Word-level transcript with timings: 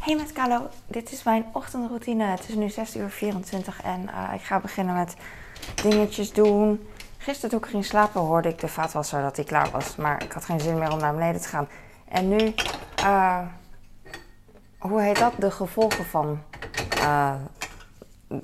Hey 0.00 0.16
met 0.16 0.32
Carlo, 0.32 0.68
dit 0.86 1.12
is 1.12 1.22
mijn 1.22 1.44
ochtendroutine. 1.52 2.24
Het 2.24 2.48
is 2.48 2.54
nu 2.54 2.68
6 2.68 2.96
uur 2.96 3.10
24 3.10 3.82
en 3.82 4.02
uh, 4.02 4.34
ik 4.34 4.40
ga 4.40 4.60
beginnen 4.60 4.94
met 4.94 5.14
dingetjes 5.82 6.32
doen. 6.32 6.88
Gisteren 7.18 7.50
toen 7.50 7.58
ik 7.58 7.66
ging 7.66 7.84
slapen 7.84 8.20
hoorde 8.20 8.48
ik 8.48 8.58
de 8.58 8.68
vaatwasser 8.68 9.22
dat 9.22 9.36
hij 9.36 9.44
klaar 9.44 9.70
was. 9.70 9.96
Maar 9.96 10.22
ik 10.22 10.32
had 10.32 10.44
geen 10.44 10.60
zin 10.60 10.78
meer 10.78 10.92
om 10.92 10.98
naar 10.98 11.14
beneden 11.14 11.40
te 11.40 11.48
gaan. 11.48 11.68
En 12.08 12.28
nu, 12.28 12.54
uh, 13.00 13.38
hoe 14.78 15.00
heet 15.00 15.18
dat? 15.18 15.32
De 15.38 15.50
gevolgen 15.50 16.04
van. 16.04 16.42
Uh, 16.98 17.34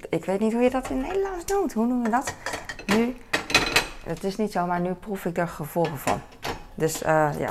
ik 0.08 0.24
weet 0.24 0.40
niet 0.40 0.52
hoe 0.52 0.62
je 0.62 0.70
dat 0.70 0.90
in 0.90 1.00
Nederlands 1.00 1.44
noemt. 1.44 1.72
Hoe 1.72 1.86
noemen 1.86 2.04
we 2.04 2.10
dat? 2.10 2.34
Nu, 2.86 3.16
het 4.04 4.24
is 4.24 4.36
niet 4.36 4.52
zo, 4.52 4.66
maar 4.66 4.80
nu 4.80 4.92
proef 4.92 5.24
ik 5.24 5.38
er 5.38 5.48
gevolgen 5.48 5.98
van. 5.98 6.20
Dus 6.74 6.98
ja. 6.98 7.50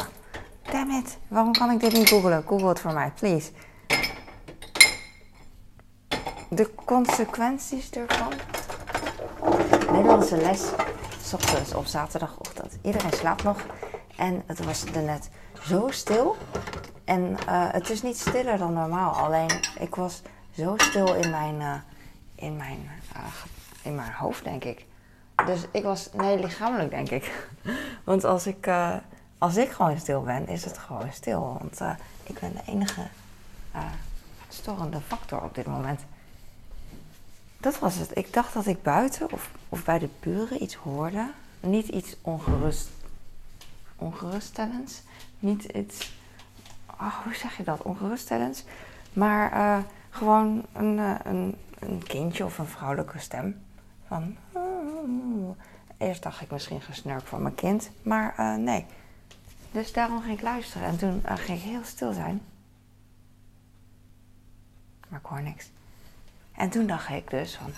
Damn 0.71 0.91
it, 0.91 1.17
waarom 1.27 1.51
kan 1.51 1.71
ik 1.71 1.79
dit 1.79 1.93
niet 1.93 2.09
googlen? 2.09 2.43
Google 2.47 2.67
het 2.67 2.79
voor 2.79 2.93
mij, 2.93 3.11
please. 3.15 3.51
De 6.49 6.71
consequenties 6.85 7.89
ervan. 7.89 8.33
Nederlandse 9.91 10.37
les, 10.37 10.69
s 11.21 11.33
ochtends 11.33 11.73
op 11.73 11.85
zaterdagochtend. 11.85 12.77
Iedereen 12.81 13.13
slaapt 13.13 13.43
nog 13.43 13.65
en 14.15 14.43
het 14.45 14.65
was 14.65 14.85
er 14.85 15.01
net 15.01 15.29
zo 15.63 15.87
stil. 15.89 16.35
En 17.03 17.21
uh, 17.21 17.35
het 17.71 17.89
is 17.89 18.01
niet 18.01 18.17
stiller 18.17 18.57
dan 18.57 18.73
normaal, 18.73 19.13
alleen 19.13 19.49
ik 19.79 19.95
was 19.95 20.21
zo 20.51 20.73
stil 20.77 21.13
in 21.13 21.29
mijn, 21.29 21.55
uh, 21.61 21.73
in 22.35 22.55
mijn, 22.55 22.89
uh, 23.15 23.23
in 23.81 23.95
mijn 23.95 24.11
hoofd, 24.11 24.43
denk 24.43 24.63
ik. 24.63 24.85
Dus 25.45 25.65
ik 25.71 25.83
was, 25.83 26.09
nee, 26.13 26.39
lichamelijk 26.39 26.89
denk 26.89 27.09
ik. 27.09 27.49
Want 28.03 28.23
als 28.23 28.47
ik, 28.47 28.69
als 29.37 29.57
ik 29.57 29.71
gewoon 29.71 29.99
stil 29.99 30.21
ben, 30.21 30.47
is 30.47 30.65
het 30.65 30.77
gewoon 30.77 31.11
stil. 31.11 31.57
Want 31.59 31.97
ik 32.23 32.39
ben 32.39 32.53
de 32.53 32.71
enige 32.71 33.01
storende 34.49 35.01
factor 35.01 35.41
op 35.41 35.55
dit 35.55 35.65
moment. 35.65 36.01
Dat 37.57 37.79
was 37.79 37.95
het. 37.95 38.17
Ik 38.17 38.33
dacht 38.33 38.53
dat 38.53 38.65
ik 38.65 38.83
buiten 38.83 39.31
of, 39.31 39.51
of 39.69 39.83
bij 39.83 39.99
de 39.99 40.09
buren 40.19 40.63
iets 40.63 40.75
hoorde. 40.75 41.31
Niet 41.59 41.87
iets 41.87 42.15
ongerust, 42.21 42.89
ongeruststellends. 43.95 45.01
Niet 45.39 45.63
iets. 45.63 46.13
Oh, 46.91 47.23
hoe 47.23 47.35
zeg 47.35 47.57
je 47.57 47.63
dat? 47.63 47.81
Ongeruststellends. 47.81 48.63
Maar 49.13 49.53
uh, 49.53 49.83
gewoon 50.09 50.65
een, 50.73 50.97
uh, 50.97 51.15
een, 51.23 51.55
een, 51.79 52.03
kindje 52.03 52.45
of 52.45 52.57
een 52.57 52.67
vrouwelijke 52.67 53.19
stem. 53.19 53.63
Van. 54.07 54.35
Uh, 54.55 55.49
eerst 55.97 56.23
dacht 56.23 56.41
ik 56.41 56.51
misschien 56.51 56.81
gesnurk 56.81 57.27
van 57.27 57.41
mijn 57.41 57.55
kind. 57.55 57.89
Maar 58.01 58.59
nee. 58.59 58.85
Dus 59.71 59.93
daarom 59.93 60.21
ging 60.21 60.37
ik 60.37 60.43
luisteren. 60.43 60.87
En 60.87 60.97
toen 60.97 61.21
ging 61.25 61.57
ik 61.57 61.63
heel 61.63 61.83
stil 61.83 62.13
zijn. 62.13 62.41
Maar 65.09 65.19
ik 65.19 65.25
hoor 65.25 65.41
niks. 65.41 65.69
En 66.57 66.69
toen 66.69 66.87
dacht 66.87 67.09
ik 67.09 67.29
dus 67.29 67.55
van, 67.55 67.73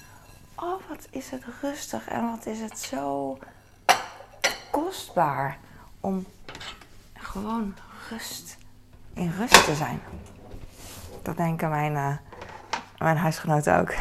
oh 0.56 0.82
wat 0.90 1.08
is 1.10 1.32
het 1.32 1.44
rustig 1.62 2.08
en 2.08 2.30
wat 2.30 2.46
is 2.46 2.60
het 2.60 2.80
zo 2.80 3.38
kostbaar 4.72 5.58
om 6.00 6.26
gewoon 7.14 7.76
rust, 8.10 8.58
in 9.14 9.34
rust 9.38 9.66
te 9.66 9.76
zijn. 9.76 10.00
Dat 11.22 11.38
denken 11.38 11.70
mijn, 11.70 11.94
uh, 11.94 12.16
mijn 12.98 13.18
huisgenoten 13.18 13.80
ook. 13.80 13.94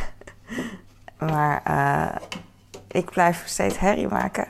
maar 1.32 1.62
uh, 1.68 2.16
ik 2.86 3.10
blijf 3.10 3.46
steeds 3.46 3.78
herrie 3.78 4.08
maken. 4.08 4.48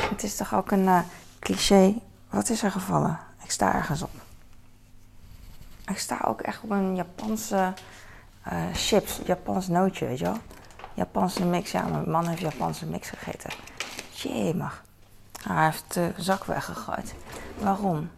Het 0.00 0.22
is 0.22 0.36
toch 0.36 0.54
ook 0.54 0.70
een 0.70 0.84
uh, 0.84 1.00
cliché. 1.38 1.94
Wat 2.30 2.48
is 2.48 2.62
er 2.62 2.70
gevallen? 2.70 3.18
Ik 3.44 3.50
sta 3.50 3.74
ergens 3.74 4.02
op. 4.02 4.27
Ik 5.88 5.98
sta 5.98 6.20
ook 6.24 6.40
echt 6.40 6.62
op 6.62 6.70
een 6.70 6.96
Japanse 6.96 7.72
uh, 8.52 8.62
chips, 8.72 9.20
Japans 9.24 9.68
nootje, 9.68 10.06
weet 10.06 10.18
je 10.18 10.24
wel. 10.24 10.38
Japanse 10.94 11.44
mix, 11.44 11.70
ja, 11.70 11.82
mijn 11.82 12.10
man 12.10 12.26
heeft 12.26 12.40
Japanse 12.40 12.86
mix 12.86 13.08
gegeten. 13.08 13.50
Jemig. 14.10 14.84
Ah, 15.46 15.56
hij 15.56 15.64
heeft 15.64 15.94
de 15.94 16.12
zak 16.16 16.44
weggegooid. 16.44 17.14
Waarom? 17.58 18.10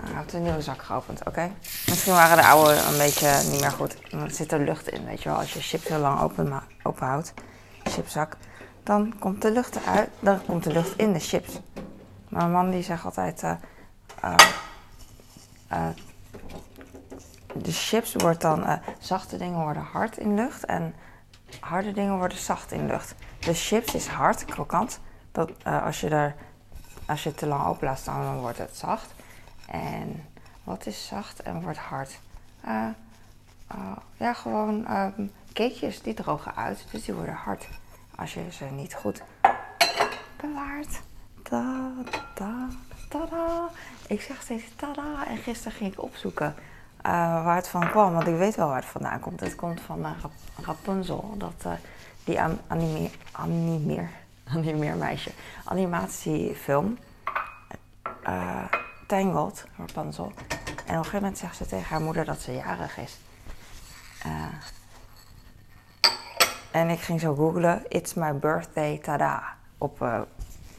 hij 0.00 0.16
heeft 0.16 0.32
een 0.32 0.42
nieuwe 0.42 0.62
zak 0.62 0.82
geopend, 0.82 1.26
oké. 1.26 1.50
Misschien 1.86 2.12
waren 2.12 2.36
de 2.36 2.46
oude 2.46 2.74
een 2.74 2.98
beetje 2.98 3.42
niet 3.50 3.60
meer 3.60 3.70
goed. 3.70 3.96
Er 4.12 4.30
zit 4.30 4.52
er 4.52 4.60
lucht 4.60 4.88
in, 4.88 5.04
weet 5.04 5.22
je 5.22 5.28
wel. 5.28 5.38
Als 5.38 5.52
je 5.52 5.60
chips 5.60 5.88
heel 5.88 5.98
lang 5.98 6.20
open, 6.20 6.62
chipzak, 7.82 8.36
dan 8.82 9.18
komt 9.18 9.42
de 9.42 9.50
lucht 9.50 9.76
eruit. 9.76 10.08
Dan 10.20 10.44
komt 10.46 10.64
de 10.64 10.72
lucht 10.72 10.96
in 10.96 11.12
de 11.12 11.20
chips. 11.20 11.60
Mijn 12.28 12.50
man 12.50 12.70
die 12.70 12.82
zegt 12.82 13.04
altijd... 13.04 13.42
Uh, 14.24 14.36
de 17.62 17.72
chips 17.72 18.14
wordt 18.14 18.40
dan, 18.40 18.60
uh, 18.60 18.72
zachte 18.98 19.36
dingen 19.36 19.60
worden 19.60 19.82
hard 19.82 20.18
in 20.18 20.34
lucht 20.34 20.64
en 20.64 20.94
harde 21.60 21.92
dingen 21.92 22.18
worden 22.18 22.38
zacht 22.38 22.72
in 22.72 22.86
lucht. 22.86 23.14
De 23.38 23.54
chips 23.54 23.94
is 23.94 24.06
hard, 24.06 24.44
krokant. 24.44 25.00
Dat, 25.32 25.50
uh, 25.66 25.84
als, 25.84 26.00
je 26.00 26.08
er, 26.08 26.34
als 27.06 27.22
je 27.22 27.28
het 27.28 27.38
te 27.38 27.46
lang 27.46 27.66
open 27.66 27.86
laat 27.86 27.98
staan, 27.98 28.22
dan 28.22 28.40
wordt 28.40 28.58
het 28.58 28.76
zacht. 28.76 29.14
En 29.66 30.24
wat 30.64 30.86
is 30.86 31.06
zacht 31.06 31.42
en 31.42 31.62
wordt 31.62 31.78
hard? 31.78 32.18
Uh, 32.66 32.88
ja, 34.16 34.32
gewoon 34.32 34.90
um, 34.90 35.32
cakejes 35.52 36.02
die 36.02 36.14
drogen 36.14 36.56
uit, 36.56 36.84
dus 36.90 37.04
die 37.04 37.14
worden 37.14 37.34
hard. 37.34 37.68
Als 38.14 38.34
je 38.34 38.52
ze 38.52 38.64
niet 38.64 38.94
goed 38.94 39.22
bewaart. 40.36 41.00
Ta 41.42 41.92
-da, 42.34 42.68
tada. 43.08 43.68
Ik 44.06 44.20
zeg 44.20 44.42
steeds 44.42 44.64
tada 44.76 45.26
en 45.26 45.36
gisteren 45.36 45.72
ging 45.72 45.92
ik 45.92 46.02
opzoeken 46.02 46.54
uh, 47.06 47.44
waar 47.44 47.56
het 47.56 47.68
van 47.68 47.90
kwam. 47.90 48.12
Want 48.12 48.26
ik 48.26 48.36
weet 48.36 48.54
wel 48.54 48.68
waar 48.68 48.80
het 48.80 48.84
vandaan 48.84 49.20
komt. 49.20 49.40
Het 49.40 49.54
komt 49.54 49.80
van 49.80 49.98
uh, 50.00 50.10
Rapunzel. 50.62 51.34
Dat, 51.38 51.64
uh, 51.66 51.72
die 52.24 52.40
anime, 52.66 53.10
animeer, 53.32 54.10
animeermeisje. 54.54 55.30
Animatiefilm. 55.64 56.98
Tangled, 59.06 59.64
Rapunzel. 59.78 60.32
En 60.34 60.64
op 60.74 60.86
een 60.86 60.94
gegeven 60.94 61.20
moment 61.20 61.38
zegt 61.38 61.56
ze 61.56 61.66
tegen 61.66 61.88
haar 61.88 62.00
moeder 62.00 62.24
dat 62.24 62.40
ze 62.40 62.52
jarig 62.52 62.98
is. 62.98 63.18
en 66.70 66.88
ik 66.88 67.00
ging 67.00 67.20
zo 67.20 67.34
googlen. 67.34 67.82
It's 67.88 68.14
my 68.14 68.34
birthday, 68.34 68.98
tada. 68.98 69.42
Op 69.78 70.26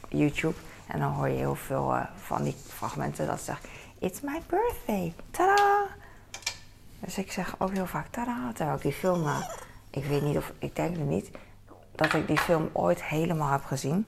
YouTube. 0.08 0.56
En 0.86 0.98
dan 0.98 1.12
hoor 1.12 1.28
je 1.28 1.36
heel 1.36 1.54
veel 1.54 1.94
van 2.16 2.42
die 2.42 2.56
fragmenten 2.66 3.26
dat 3.26 3.40
zegt... 3.40 3.68
It's 3.98 4.20
my 4.20 4.42
birthday, 4.46 5.14
tada. 5.30 5.86
Dus 7.00 7.18
ik 7.18 7.32
zeg 7.32 7.54
ook 7.58 7.72
heel 7.72 7.86
vaak 7.86 8.06
tada, 8.06 8.52
terwijl 8.54 8.76
ik 8.76 8.82
die 8.82 8.92
film, 8.92 9.22
uh, 9.22 9.48
ik 9.90 10.04
weet 10.04 10.22
niet 10.22 10.36
of, 10.36 10.52
ik 10.58 10.76
denk 10.76 10.96
het 10.96 11.06
niet, 11.06 11.30
dat 11.94 12.12
ik 12.14 12.26
die 12.26 12.38
film 12.38 12.68
ooit 12.72 13.04
helemaal 13.04 13.50
heb 13.50 13.64
gezien. 13.64 14.06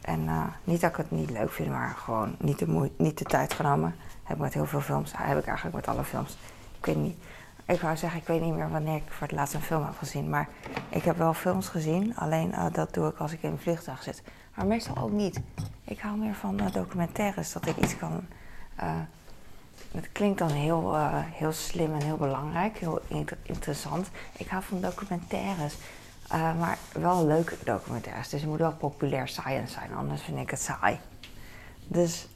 En 0.00 0.20
uh, 0.20 0.44
niet 0.64 0.80
dat 0.80 0.90
ik 0.90 0.96
het 0.96 1.10
niet 1.10 1.30
leuk 1.30 1.52
vind, 1.52 1.70
maar 1.70 1.94
gewoon 1.98 2.36
niet 2.38 2.58
de, 2.58 2.90
niet 2.96 3.18
de 3.18 3.24
tijd 3.24 3.52
genomen. 3.52 3.94
Heb 4.22 4.36
ik 4.36 4.42
met 4.42 4.54
heel 4.54 4.66
veel 4.66 4.80
films, 4.80 5.12
heb 5.16 5.38
ik 5.38 5.46
eigenlijk 5.46 5.76
met 5.76 5.88
alle 5.88 6.04
films. 6.04 6.36
Ik 6.78 6.86
weet 6.86 6.96
niet, 6.96 7.18
ik 7.64 7.80
wou 7.80 7.96
zeggen, 7.96 8.20
ik 8.20 8.26
weet 8.26 8.40
niet 8.40 8.54
meer 8.54 8.70
wanneer 8.70 8.96
ik 8.96 9.02
voor 9.08 9.26
het 9.26 9.36
laatst 9.36 9.54
een 9.54 9.60
film 9.60 9.84
heb 9.84 9.96
gezien. 9.98 10.30
Maar 10.30 10.48
ik 10.88 11.02
heb 11.02 11.16
wel 11.16 11.34
films 11.34 11.68
gezien, 11.68 12.16
alleen 12.16 12.50
uh, 12.50 12.66
dat 12.72 12.94
doe 12.94 13.08
ik 13.08 13.18
als 13.18 13.32
ik 13.32 13.42
in 13.42 13.50
een 13.50 13.58
vliegtuig 13.58 14.02
zit. 14.02 14.22
Maar 14.54 14.66
meestal 14.66 14.96
ook 14.96 15.10
niet. 15.10 15.40
Ik 15.84 16.00
hou 16.00 16.18
meer 16.18 16.34
van 16.34 16.60
documentaires, 16.72 17.52
dat 17.52 17.66
ik 17.66 17.76
iets 17.76 17.96
kan 17.96 18.26
het 19.90 20.12
klinkt 20.12 20.38
dan 20.38 20.50
heel, 20.50 20.94
uh, 20.94 21.14
heel 21.14 21.52
slim 21.52 21.94
en 21.94 22.02
heel 22.02 22.16
belangrijk, 22.16 22.78
heel 22.78 23.00
interessant. 23.42 24.08
Ik 24.36 24.48
hou 24.48 24.62
van 24.62 24.80
documentaires, 24.80 25.74
uh, 26.32 26.58
maar 26.58 26.78
wel 26.92 27.26
leuke 27.26 27.56
documentaires. 27.64 28.28
Dus 28.28 28.40
het 28.40 28.50
moet 28.50 28.58
wel 28.58 28.72
populair 28.72 29.28
science 29.28 29.72
zijn, 29.72 29.94
anders 29.94 30.22
vind 30.22 30.38
ik 30.38 30.50
het 30.50 30.60
saai. 30.60 30.98
Dus 31.86 32.28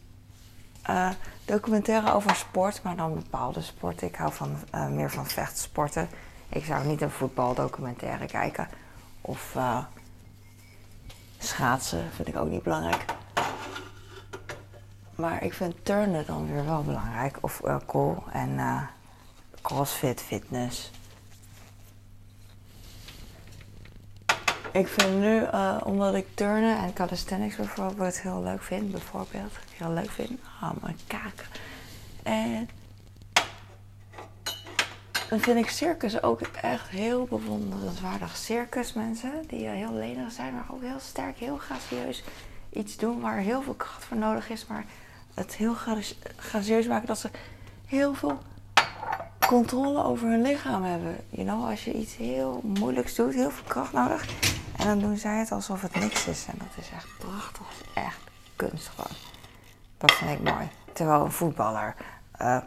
uh, 0.91 1.11
documentaire 1.45 2.13
over 2.13 2.35
sport, 2.35 2.83
maar 2.83 2.97
dan 2.97 3.15
bepaalde 3.15 3.61
sporten. 3.61 4.07
Ik 4.07 4.17
hou 4.17 4.33
van, 4.33 4.57
meer 4.91 5.11
van 5.11 5.27
vechtsporten. 5.27 6.09
Ik 6.49 6.65
zou 6.65 6.87
niet 6.87 7.01
een 7.01 7.11
voetbaldocumentaire 7.11 8.27
kijken. 8.27 8.69
Of 9.21 9.57
schaatsen 11.39 12.11
vind 12.15 12.29
ik 12.29 12.37
ook 12.37 12.49
niet 12.49 12.63
belangrijk. 12.63 13.05
Maar 15.21 15.43
ik 15.43 15.55
vind 15.55 15.75
turnen 15.83 16.27
dan 16.27 16.53
weer 16.53 16.65
wel 16.65 16.83
belangrijk. 16.83 17.39
Of 17.41 17.61
uh, 17.65 17.77
cool. 17.87 18.23
En 18.33 18.51
uh, 18.51 18.83
crossfit, 19.63 20.21
fitness. 20.21 20.91
Ik 24.73 24.89
vind 24.89 25.21
nu, 25.21 25.41
uh, 25.41 25.77
omdat 25.85 26.15
ik 26.15 26.27
turnen 26.35 26.79
en 26.79 26.93
calisthenics 26.93 27.57
bijvoorbeeld 27.57 28.21
heel 28.21 28.43
leuk 28.43 28.63
vind, 28.63 28.91
bijvoorbeeld, 28.91 29.53
heel 29.77 29.93
leuk 29.93 30.11
vind, 30.11 30.41
ah, 30.61 30.71
mijn 30.81 30.99
kaken. 31.07 31.47
En 32.23 32.69
dan 35.29 35.41
vind 35.41 35.59
ik 35.59 35.71
circus 35.71 36.23
ook 36.23 36.41
echt 36.41 36.89
heel 36.89 37.25
bewonderenswaardig. 37.25 38.37
Circusmensen 38.37 39.45
die 39.47 39.69
heel 39.69 39.95
lenig 39.95 40.33
zijn, 40.33 40.55
maar 40.55 40.67
ook 40.71 40.83
heel 40.83 41.01
sterk, 41.01 41.37
heel 41.39 41.57
gracieus 41.57 42.25
iets 42.71 42.97
doen 42.97 43.21
waar 43.21 43.39
heel 43.39 43.63
veel 43.63 43.75
kracht 43.75 44.05
voor 44.05 44.17
nodig 44.17 44.51
is, 44.51 44.67
maar 44.67 44.85
het 45.35 45.55
heel 45.55 45.75
gracieus 46.37 46.87
maken 46.87 47.07
dat 47.07 47.19
ze 47.19 47.31
heel 47.87 48.15
veel 48.15 48.39
controle 49.47 50.05
over 50.05 50.29
hun 50.29 50.43
lichaam 50.43 50.83
hebben. 50.83 51.17
You 51.29 51.47
know, 51.47 51.69
als 51.69 51.85
je 51.85 51.93
iets 51.93 52.17
heel 52.17 52.61
moeilijks 52.65 53.15
doet, 53.15 53.35
heel 53.35 53.51
veel 53.51 53.65
kracht 53.67 53.93
nodig. 53.93 54.27
En 54.77 54.87
dan 54.87 54.99
doen 54.99 55.17
zij 55.17 55.39
het 55.39 55.53
alsof 55.53 55.83
het 55.83 55.95
niks 55.95 56.27
is. 56.27 56.47
En 56.47 56.59
dat 56.59 56.85
is 56.85 56.91
echt 56.91 57.09
prachtig. 57.19 57.67
Echt 57.95 58.19
kunst 58.57 58.89
gewoon. 58.89 59.17
Dat 59.99 60.13
vind 60.13 60.31
ik 60.31 60.53
mooi. 60.53 60.69
Terwijl 60.93 61.25
een 61.25 61.33
voetballer, 61.33 61.95
uh, 62.41 62.59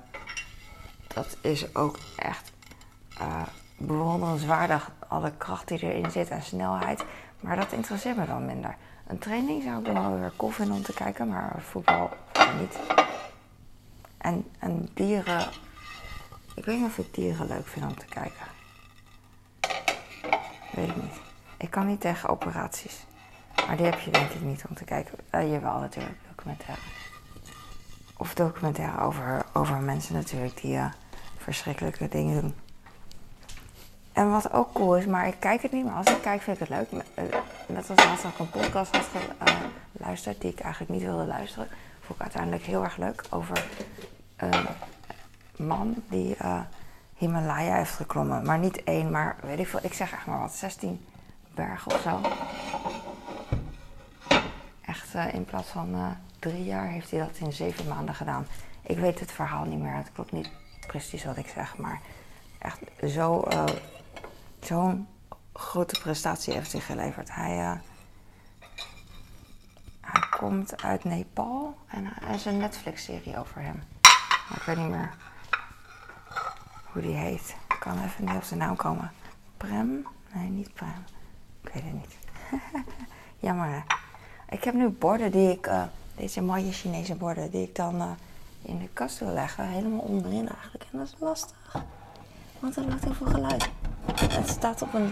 dat 1.07 1.37
is 1.41 1.75
ook 1.75 1.99
echt 2.15 2.51
uh, 3.21 3.41
bewonderenswaardig. 3.77 4.91
Alle 5.07 5.31
kracht 5.37 5.67
die 5.67 5.79
erin 5.79 6.11
zit 6.11 6.29
en 6.29 6.43
snelheid. 6.43 7.03
Maar 7.39 7.55
dat 7.55 7.71
interesseert 7.71 8.17
me 8.17 8.25
dan 8.25 8.45
minder. 8.45 8.75
Een 9.07 9.19
training 9.19 9.63
zou 9.63 9.79
ik 9.79 9.93
wel 9.93 10.19
weer 10.19 10.31
cool 10.37 10.51
vinden 10.51 10.75
om 10.75 10.83
te 10.83 10.93
kijken, 10.93 11.27
maar 11.27 11.61
voetbal 11.61 12.09
niet. 12.59 12.79
En, 14.17 14.45
en 14.59 14.89
dieren, 14.93 15.49
ik 16.55 16.65
weet 16.65 16.77
niet 16.77 16.87
of 16.87 16.97
ik 16.97 17.13
dieren 17.13 17.47
leuk 17.47 17.67
vind 17.67 17.85
om 17.85 17.97
te 17.97 18.05
kijken. 18.05 18.45
Weet 20.71 20.89
ik 20.89 20.95
niet. 20.95 21.19
Ik 21.57 21.69
kan 21.69 21.87
niet 21.87 22.01
tegen 22.01 22.29
operaties. 22.29 23.05
Maar 23.67 23.77
die 23.77 23.85
heb 23.85 23.99
je 23.99 24.11
denk 24.11 24.29
ik 24.29 24.41
niet 24.41 24.63
om 24.69 24.75
te 24.75 24.83
kijken. 24.83 25.17
Uh, 25.31 25.51
jawel 25.51 25.79
natuurlijk, 25.79 26.17
documentaire. 26.27 26.81
Of 28.17 28.33
documentaire 28.33 29.01
over, 29.01 29.45
over 29.53 29.77
mensen 29.77 30.13
natuurlijk 30.13 30.61
die 30.61 30.75
uh, 30.75 30.85
verschrikkelijke 31.37 32.07
dingen 32.07 32.41
doen. 32.41 32.55
En 34.13 34.31
wat 34.31 34.51
ook 34.51 34.73
cool 34.73 34.97
is, 34.97 35.05
maar 35.05 35.27
ik 35.27 35.35
kijk 35.39 35.61
het 35.61 35.71
niet, 35.71 35.85
maar 35.85 35.95
als 35.95 36.09
ik 36.09 36.21
kijk 36.21 36.41
vind 36.41 36.59
ik 36.59 36.67
het 36.67 36.91
leuk. 37.15 37.33
Eh, 37.67 37.75
net 37.75 37.89
als 37.89 38.05
laatst 38.05 38.23
ik 38.23 38.39
een 38.39 38.49
podcast 38.49 38.95
had 38.95 39.09
geluisterd 39.93 40.41
die 40.41 40.51
ik 40.51 40.59
eigenlijk 40.59 40.91
niet 40.91 41.01
wilde 41.01 41.25
luisteren. 41.25 41.67
Vond 41.99 42.19
ik 42.19 42.21
uiteindelijk 42.21 42.63
heel 42.63 42.83
erg 42.83 42.97
leuk. 42.97 43.23
Over 43.29 43.65
een 44.35 44.67
man 45.55 45.95
die 46.09 46.35
uh, 46.41 46.61
Himalaya 47.17 47.75
heeft 47.75 47.95
geklommen. 47.95 48.45
Maar 48.45 48.59
niet 48.59 48.83
één, 48.83 49.11
maar 49.11 49.35
weet 49.41 49.59
ik 49.59 49.67
veel. 49.67 49.79
Ik 49.83 49.93
zeg 49.93 50.11
echt 50.11 50.25
maar 50.25 50.39
wat, 50.39 50.53
16 50.53 51.05
bergen 51.55 51.91
of 51.91 52.01
zo. 52.01 52.21
Echt 54.81 55.15
uh, 55.15 55.33
in 55.33 55.45
plaats 55.45 55.69
van 55.69 56.17
drie 56.39 56.63
jaar 56.63 56.87
heeft 56.87 57.11
hij 57.11 57.19
dat 57.19 57.37
in 57.37 57.53
zeven 57.53 57.87
maanden 57.87 58.15
gedaan. 58.15 58.47
Ik 58.81 58.97
weet 58.97 59.19
het 59.19 59.31
verhaal 59.31 59.65
niet 59.65 59.79
meer. 59.79 59.95
Het 59.95 60.11
klopt 60.13 60.31
niet 60.31 60.49
precies 60.87 61.25
wat 61.25 61.37
ik 61.37 61.47
zeg, 61.47 61.77
maar 61.77 61.99
echt 62.59 62.79
zo 63.07 63.47
zo'n 64.59 65.07
grote 65.73 65.99
prestatie 65.99 66.53
heeft 66.53 66.71
hij 66.71 66.81
geleverd. 66.81 67.35
Hij, 67.35 67.59
uh, 67.59 67.71
hij 70.01 70.21
komt 70.37 70.81
uit 70.83 71.03
Nepal 71.03 71.77
en 71.87 72.05
er 72.05 72.35
is 72.35 72.45
een 72.45 72.57
Netflix-serie 72.57 73.39
over 73.39 73.61
hem. 73.61 73.83
Maar 74.49 74.57
ik 74.57 74.63
weet 74.63 74.77
niet 74.77 74.89
meer 74.89 75.13
hoe 76.91 77.01
die 77.01 77.15
heet. 77.15 77.55
Ik 77.69 77.79
kan 77.79 78.03
even 78.03 78.25
niet 78.25 78.35
op 78.35 78.43
zijn 78.43 78.59
naam 78.59 78.75
komen. 78.75 79.11
Prem? 79.57 80.07
Nee, 80.33 80.49
niet 80.49 80.73
Prem. 80.73 81.05
Ik 81.61 81.73
weet 81.73 81.83
het 81.83 81.93
niet. 81.93 82.17
Jammer 83.45 83.67
hè. 83.67 83.81
Ik 84.49 84.63
heb 84.63 84.73
nu 84.73 84.89
borden 84.89 85.31
die 85.31 85.51
ik, 85.51 85.67
uh, 85.67 85.83
deze 86.15 86.41
mooie 86.41 86.71
Chinese 86.71 87.15
borden, 87.15 87.51
die 87.51 87.63
ik 87.63 87.75
dan 87.75 87.95
uh, 87.95 88.11
in 88.61 88.79
de 88.79 88.89
kast 88.93 89.19
wil 89.19 89.31
leggen. 89.33 89.67
Helemaal 89.67 89.99
onderin 89.99 90.49
eigenlijk. 90.49 90.85
En 90.91 90.97
dat 90.97 91.07
is 91.07 91.15
lastig. 91.19 91.75
Want 92.59 92.75
er 92.75 92.87
maakt 92.87 93.03
heel 93.03 93.13
veel 93.13 93.27
geluid. 93.27 93.69
Het 94.15 94.49
staat 94.49 94.81
op 94.81 94.93
een. 94.93 95.05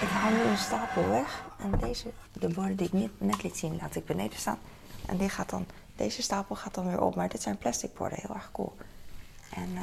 Ik 0.00 0.08
haal 0.08 0.30
nu 0.30 0.40
een 0.40 0.58
stapel 0.58 1.08
weg. 1.08 1.44
En 1.58 1.78
deze, 1.78 2.10
de 2.32 2.48
borden 2.48 2.76
die 2.76 2.90
ik 2.92 3.10
net 3.18 3.42
liet 3.42 3.56
zien, 3.56 3.76
laat 3.80 3.94
ik 3.94 4.06
beneden 4.06 4.38
staan. 4.38 4.58
En 5.06 5.16
die 5.16 5.28
gaat 5.28 5.50
dan, 5.50 5.66
deze 5.96 6.22
stapel 6.22 6.56
gaat 6.56 6.74
dan 6.74 6.86
weer 6.86 7.00
op. 7.00 7.14
Maar 7.14 7.28
dit 7.28 7.42
zijn 7.42 7.58
plastic 7.58 7.94
borden, 7.94 8.18
heel 8.20 8.34
erg 8.34 8.50
cool. 8.52 8.76
En 9.54 9.68
uh, 9.74 9.80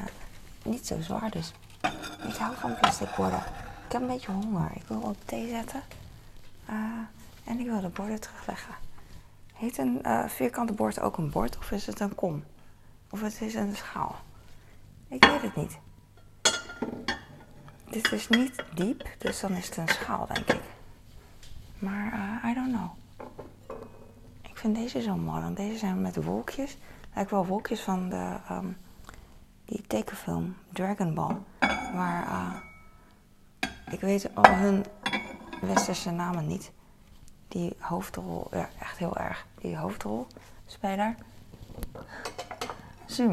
niet 0.63 0.87
zo 0.87 1.01
zwaar 1.01 1.31
dus. 1.31 1.53
Ik 2.27 2.35
hou 2.35 2.55
van 2.55 2.75
plastic 2.79 3.15
borden. 3.15 3.43
Ik 3.85 3.91
heb 3.91 4.01
een 4.01 4.07
beetje 4.07 4.31
honger. 4.31 4.71
Ik 4.73 4.83
wil 4.87 4.99
op 4.99 5.17
thee 5.25 5.49
zetten. 5.49 5.81
Uh, 6.69 6.75
en 7.43 7.59
ik 7.59 7.65
wil 7.65 7.81
de 7.81 7.89
borden 7.89 8.19
terugleggen. 8.19 8.75
Heet 9.53 9.77
een 9.77 9.99
uh, 10.05 10.27
vierkante 10.27 10.73
bord 10.73 10.99
ook 10.99 11.17
een 11.17 11.29
bord 11.29 11.57
of 11.57 11.71
is 11.71 11.85
het 11.85 11.99
een 11.99 12.15
kom? 12.15 12.43
Of 13.09 13.21
het 13.21 13.41
is 13.41 13.53
een 13.53 13.75
schaal? 13.75 14.15
Ik 15.07 15.25
weet 15.25 15.41
het 15.41 15.55
niet. 15.55 15.77
Dit 17.89 18.11
is 18.11 18.29
niet 18.29 18.63
diep, 18.73 19.07
dus 19.17 19.39
dan 19.39 19.51
is 19.51 19.65
het 19.65 19.77
een 19.77 19.87
schaal, 19.87 20.27
denk 20.33 20.47
ik. 20.47 20.61
Maar 21.79 22.13
uh, 22.13 22.51
I 22.51 22.53
don't 22.53 22.73
know. 22.73 22.89
Ik 24.41 24.57
vind 24.57 24.75
deze 24.75 25.01
zo 25.01 25.15
mooi, 25.15 25.41
want 25.41 25.57
deze 25.57 25.77
zijn 25.77 26.01
met 26.01 26.23
wolkjes. 26.23 26.77
Lijkt 27.13 27.31
wel 27.31 27.45
wolkjes 27.45 27.81
van 27.81 28.09
de, 28.09 28.37
um, 28.51 28.77
die 29.65 29.81
tekenfilm 29.87 30.55
Dragon 30.71 31.13
Ball. 31.13 31.37
Maar 31.93 32.27
uh, 32.27 32.53
ik 33.93 33.99
weet 33.99 34.35
al 34.35 34.53
hun 34.53 34.85
westerse 35.61 36.11
namen 36.11 36.47
niet. 36.47 36.71
Die 37.47 37.75
hoofdrol, 37.79 38.47
ja, 38.51 38.69
echt 38.79 38.97
heel 38.97 39.17
erg. 39.17 39.45
Die 39.61 39.77
hoofdrolspeler. 39.77 41.15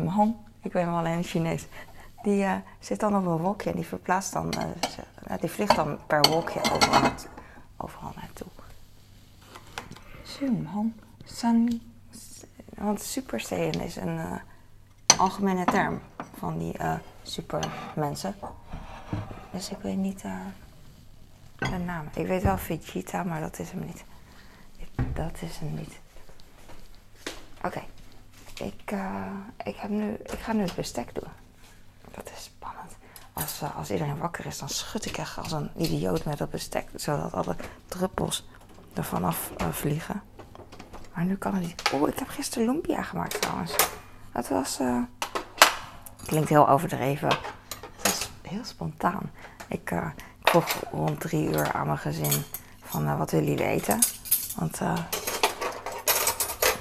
Hong. 0.07 0.37
Ik 0.61 0.73
weet 0.73 0.85
hem 0.85 0.95
alleen 0.95 1.17
in 1.17 1.23
Chinees. 1.23 1.67
Die 2.23 2.43
uh, 2.45 2.55
zit 2.79 3.01
dan 3.01 3.17
op 3.17 3.27
een 3.27 3.39
wolkje 3.39 3.71
en 3.71 3.77
die 3.77 3.87
verplaatst 3.87 4.33
dan, 4.33 4.53
uh, 4.59 5.35
die 5.41 5.51
vliegt 5.51 5.77
dan 5.77 5.99
per 6.07 6.21
wolkje 6.29 6.61
overal, 6.73 7.01
naartoe. 7.01 7.31
overal 7.77 8.13
naartoe. 8.17 8.47
Sumhong 10.23 10.93
San. 11.25 11.81
Want 12.75 13.03
Super 13.03 13.41
Saiyan 13.41 13.81
is 13.81 13.97
een 13.97 14.17
uh, 14.17 14.33
algemene 15.17 15.65
term 15.65 16.01
van 16.39 16.59
die 16.59 16.75
supermensen. 17.23 18.35
Dus 19.51 19.71
ik 19.71 19.79
weet 19.79 19.97
niet 19.97 20.23
de 21.59 21.79
naam. 21.85 22.09
Ik 22.15 22.27
weet 22.27 22.43
wel 22.43 22.59
Vegeta, 22.59 23.23
maar 23.23 23.41
dat 23.41 23.59
is 23.59 23.71
hem 23.71 23.85
niet. 23.85 24.05
Dat 25.15 25.43
is 25.43 25.59
hem 25.59 25.75
niet. 25.75 25.99
Oké. 27.57 27.67
Okay. 27.67 27.87
Ik, 28.69 28.95
ik, 29.65 29.77
heb 29.77 29.91
nu, 29.91 30.13
ik 30.13 30.39
ga 30.39 30.53
nu 30.53 30.63
het 30.63 30.75
bestek 30.75 31.15
doen. 31.15 31.42
Spannend. 33.49 33.79
Als, 33.79 33.91
iedereen 33.91 34.19
wakker 34.19 34.47
is, 34.47 34.59
dan 34.59 34.69
schud 34.69 35.05
ik 35.05 35.17
echt 35.17 35.39
als 35.39 35.53
een 35.53 35.71
idioot 35.77 36.25
met 36.25 36.39
dat 36.39 36.51
bestek, 36.51 36.89
zodat 36.95 37.33
alle 37.33 37.57
druppels 37.87 38.47
er 38.95 39.05
vanaf 39.05 39.51
uh, 39.61 39.69
vliegen. 39.71 40.23
Maar 41.15 41.25
nu 41.25 41.37
kan 41.37 41.55
het 41.55 41.63
niet. 41.63 41.91
Oh, 41.93 42.09
ik 42.09 42.19
heb 42.19 42.29
gisteren 42.29 42.67
lumpia 42.67 43.03
gemaakt 43.03 43.41
trouwens. 43.41 43.77
Dat 44.33 44.49
was. 44.49 44.81
Uh, 44.81 45.03
klinkt 46.27 46.49
heel 46.49 46.69
overdreven. 46.69 47.29
Het 47.29 48.03
was 48.03 48.31
heel 48.43 48.65
spontaan. 48.65 49.31
Ik, 49.69 49.91
uh, 49.91 50.07
vroeg 50.43 50.67
rond 50.91 51.21
drie 51.21 51.49
uur 51.49 51.73
aan 51.73 51.87
mijn 51.87 51.99
gezin: 51.99 52.43
van 52.83 53.19
wat 53.19 53.31
willen 53.31 53.49
jullie 53.49 53.65
eten? 53.65 53.99
Want 54.57 54.81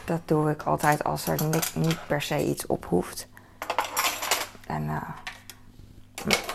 dat 0.06 0.22
doe 0.26 0.52
ik 0.52 0.64
altijd 0.64 1.04
als 1.04 1.28
er 1.28 1.44
niet, 1.44 1.76
niet 1.76 2.08
per 2.08 2.22
se 2.22 2.46
iets 2.46 2.66
op 2.66 2.86
hoeft. 2.86 3.28
En 4.68 4.90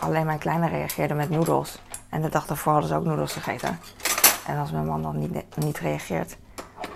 alleen 0.00 0.26
mijn 0.26 0.38
kleine 0.38 0.68
reageerde 0.68 1.14
met 1.14 1.30
noedels. 1.30 1.78
En 2.08 2.22
de 2.22 2.28
dag 2.28 2.46
daarvoor 2.46 2.72
hadden 2.72 2.90
ze 2.90 2.96
ook 2.96 3.04
noedels 3.04 3.32
gegeten. 3.32 3.78
En 4.46 4.58
als 4.58 4.70
mijn 4.70 4.86
man 4.86 5.02
dan 5.02 5.18
niet, 5.18 5.56
niet 5.56 5.78
reageert, 5.78 6.36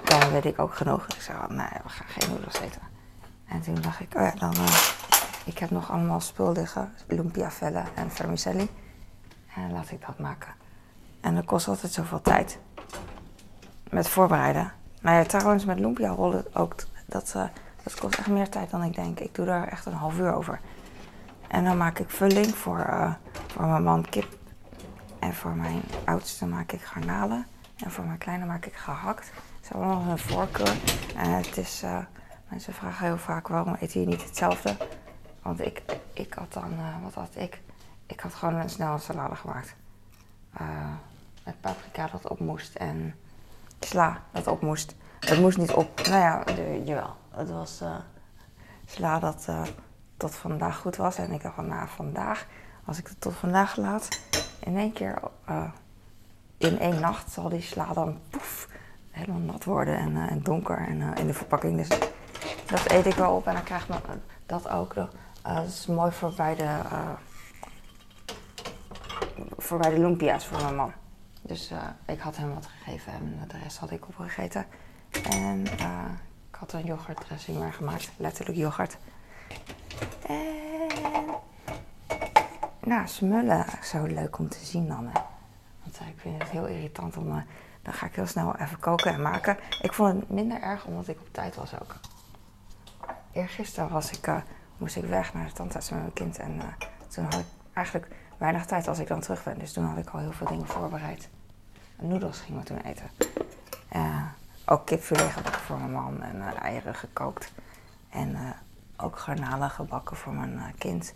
dan 0.05 0.31
weet 0.33 0.45
ik 0.45 0.59
ook 0.59 0.75
genoeg. 0.75 1.07
Ik 1.07 1.21
zei, 1.21 1.39
oh, 1.39 1.49
nee, 1.49 1.81
we 1.83 1.89
gaan 1.89 2.07
geen 2.09 2.31
noedels 2.31 2.61
eten. 2.61 2.83
En 3.49 3.61
toen 3.61 3.75
dacht 3.75 4.00
ik, 4.00 4.15
oh 4.17 4.23
ja, 4.23 4.35
dan... 4.39 4.55
Uh, 4.55 4.99
ik 5.45 5.59
heb 5.59 5.71
nog 5.71 5.91
allemaal 5.91 6.21
spul 6.21 6.53
liggen. 6.53 6.93
Lumpia 7.07 7.50
vellen 7.50 7.85
en 7.95 8.11
vermicelli. 8.11 8.69
En 9.55 9.73
laat 9.73 9.91
ik 9.91 10.07
dat 10.07 10.19
maken. 10.19 10.55
En 11.21 11.35
dat 11.35 11.45
kost 11.45 11.69
altijd 11.69 11.93
zoveel 11.93 12.21
tijd. 12.21 12.59
Met 13.91 14.09
voorbereiden. 14.09 14.73
Nou 15.00 15.17
ja, 15.17 15.25
trouwens, 15.25 15.65
met 15.65 15.79
lumpia 15.79 16.09
rollen 16.09 16.45
ook... 16.55 16.75
Dat, 17.07 17.33
uh, 17.37 17.45
dat 17.83 17.95
kost 18.00 18.19
echt 18.19 18.27
meer 18.27 18.49
tijd 18.49 18.71
dan 18.71 18.83
ik 18.83 18.95
denk. 18.95 19.21
Ik 19.21 19.35
doe 19.35 19.47
daar 19.47 19.69
echt 19.69 19.87
een 19.87 19.93
half 19.93 20.19
uur 20.19 20.35
over. 20.35 20.61
En 21.50 21.64
dan 21.64 21.76
maak 21.76 21.99
ik 21.99 22.11
vulling 22.11 22.54
voor, 22.54 22.78
uh, 22.78 23.14
voor 23.47 23.66
mijn 23.66 23.83
man 23.83 24.04
kip. 24.09 24.38
En 25.19 25.35
voor 25.35 25.50
mijn 25.50 25.83
oudste 26.04 26.47
maak 26.47 26.73
ik 26.73 26.80
garnalen. 26.80 27.47
En 27.76 27.90
voor 27.90 28.04
mijn 28.04 28.19
kleine 28.19 28.45
maak 28.45 28.66
ik 28.66 28.75
gehakt. 28.75 29.26
Ze 29.61 29.69
hebben 29.69 29.88
allemaal 29.88 30.11
een 30.11 30.19
voorkeur. 30.19 30.76
En 31.16 31.30
het 31.30 31.57
is, 31.57 31.83
uh, 31.83 31.99
mensen 32.49 32.75
vragen 32.75 33.07
heel 33.07 33.19
vaak 33.19 33.49
waarom 33.49 33.76
eet 33.80 33.92
je 33.92 33.99
niet 33.99 34.25
hetzelfde. 34.25 34.76
Want 35.42 35.61
ik, 35.61 35.83
ik 36.12 36.35
had 36.35 36.52
dan, 36.52 36.73
uh, 36.73 37.02
wat 37.02 37.14
had 37.14 37.37
ik? 37.37 37.61
Ik 38.07 38.21
had 38.21 38.35
gewoon 38.35 38.54
een 38.54 38.71
snelle 38.71 38.99
salade 38.99 39.35
gemaakt. 39.35 39.75
met 41.45 41.61
paprika 41.61 42.09
dat 42.12 42.28
op 42.28 42.40
moest 42.40 42.75
en 42.75 43.14
sla 43.80 44.23
dat 44.33 44.47
op 44.47 44.61
moest. 44.61 44.95
Het 45.21 45.40
moest 45.40 45.59
niet 45.59 45.73
op, 45.73 46.07
nou 46.07 46.21
ja, 46.21 46.45
de, 46.45 46.83
jawel. 46.85 47.16
Het 47.30 47.50
was 47.50 47.83
sla 48.87 49.19
dat 49.19 49.49
tot 50.21 50.35
vandaag 50.35 50.77
goed 50.77 50.97
was. 50.97 51.17
En 51.17 51.33
ik 51.33 51.43
dacht 51.43 51.55
van, 51.55 51.67
nou, 51.67 51.89
vandaag, 51.89 52.47
als 52.85 52.99
ik 52.99 53.07
het 53.07 53.21
tot 53.21 53.35
vandaag 53.35 53.77
laat, 53.77 54.21
in 54.61 54.77
één 54.77 54.93
keer, 54.93 55.19
uh, 55.49 55.71
in 56.57 56.79
één 56.79 57.00
nacht 57.00 57.33
zal 57.33 57.49
die 57.49 57.61
sla 57.61 57.93
dan 57.93 58.19
poef, 58.31 58.69
helemaal 59.11 59.41
nat 59.41 59.65
worden 59.65 59.99
en, 59.99 60.17
en 60.17 60.43
donker 60.43 60.79
en 60.79 61.00
uh, 61.00 61.11
in 61.15 61.27
de 61.27 61.35
verpakking. 61.35 61.77
Dus 61.77 61.89
dat 62.67 62.91
eet 62.91 63.07
ik 63.07 63.15
wel 63.15 63.37
op 63.37 63.47
en 63.47 63.55
dan 63.55 63.62
krijgt 63.62 63.89
me 63.89 63.97
dat 64.47 64.69
ook. 64.69 64.95
Dat 64.95 65.11
is 65.67 65.87
mooi 65.87 66.12
voor 66.12 66.33
bij 66.37 66.55
de, 66.55 66.79
voor 69.57 69.79
bij 69.79 69.91
de 69.91 69.99
lumpia's 69.99 70.47
voor 70.47 70.62
mijn 70.62 70.77
man. 70.77 70.93
Dus 71.43 71.73
ik 72.07 72.21
had 72.21 72.37
hem 72.37 72.55
wat 72.55 72.67
gegeven 72.67 73.12
en 73.12 73.45
de 73.49 73.59
rest 73.62 73.79
had 73.79 73.91
ik 73.91 74.09
opgegeten. 74.09 74.67
En 75.31 75.65
ik 76.50 76.57
had 76.59 76.73
een 76.73 76.85
yoghurtdressing 76.85 77.59
maar 77.59 77.73
gemaakt, 77.73 78.11
letterlijk 78.17 78.59
yoghurt. 78.59 78.99
En 80.26 81.26
nou, 82.80 83.09
smullen, 83.09 83.66
zo 83.83 84.04
leuk 84.04 84.38
om 84.38 84.49
te 84.49 84.64
zien 84.64 84.88
dan. 84.88 85.07
Hè. 85.07 85.21
Want 85.83 86.00
ik 86.00 86.21
vind 86.21 86.42
het 86.42 86.50
heel 86.50 86.66
irritant 86.66 87.16
om 87.16 87.45
dan 87.83 87.92
ga 87.92 88.07
ik 88.07 88.14
heel 88.14 88.26
snel 88.26 88.57
even 88.57 88.78
koken 88.78 89.12
en 89.12 89.23
maken. 89.23 89.59
Ik 89.83 89.92
vond 89.92 90.21
het 90.21 90.30
minder 90.30 90.61
erg 90.61 90.85
omdat 90.85 91.09
ik 91.09 91.21
op 91.21 91.28
tijd 91.33 91.57
was 91.57 91.80
ook. 91.80 91.95
Eergisteren 93.33 93.88
was 93.88 94.11
ik, 94.11 94.26
uh, 94.26 94.37
moest 94.76 94.97
ik 94.97 95.04
weg 95.04 95.35
naar 95.35 95.47
de 95.47 95.52
tandarts 95.52 95.90
met 95.90 96.00
mijn 96.00 96.12
kind. 96.12 96.38
En 96.38 96.61
toen 97.09 97.25
had 97.25 97.35
ik 97.35 97.47
eigenlijk 97.73 98.09
weinig 98.38 98.66
tijd 98.66 98.88
als 98.88 98.99
ik 98.99 99.07
dan 99.07 99.21
terug 99.21 99.45
ben. 99.45 99.59
Dus 99.59 99.73
toen 99.73 99.85
had 99.85 99.99
ik 99.99 100.09
al 100.09 100.21
heel 100.21 100.33
veel 100.33 100.47
dingen 100.47 100.66
voorbereid. 100.66 101.28
Noedels 101.97 102.40
gingen 102.40 102.61
we 102.61 102.66
toen 102.66 102.80
eten. 102.80 103.11
Uh, 103.97 104.23
ook 104.66 104.87
kipfilet 104.87 105.33
voor 105.50 105.78
mijn 105.78 105.92
man 105.92 106.23
en 106.23 106.57
eieren 106.57 106.95
gekookt. 106.95 107.52
En 108.11 108.37
ook 109.02 109.19
garnalen 109.19 109.71
gebakken 109.71 110.16
voor 110.16 110.35
mijn 110.35 110.75
kind. 110.78 111.14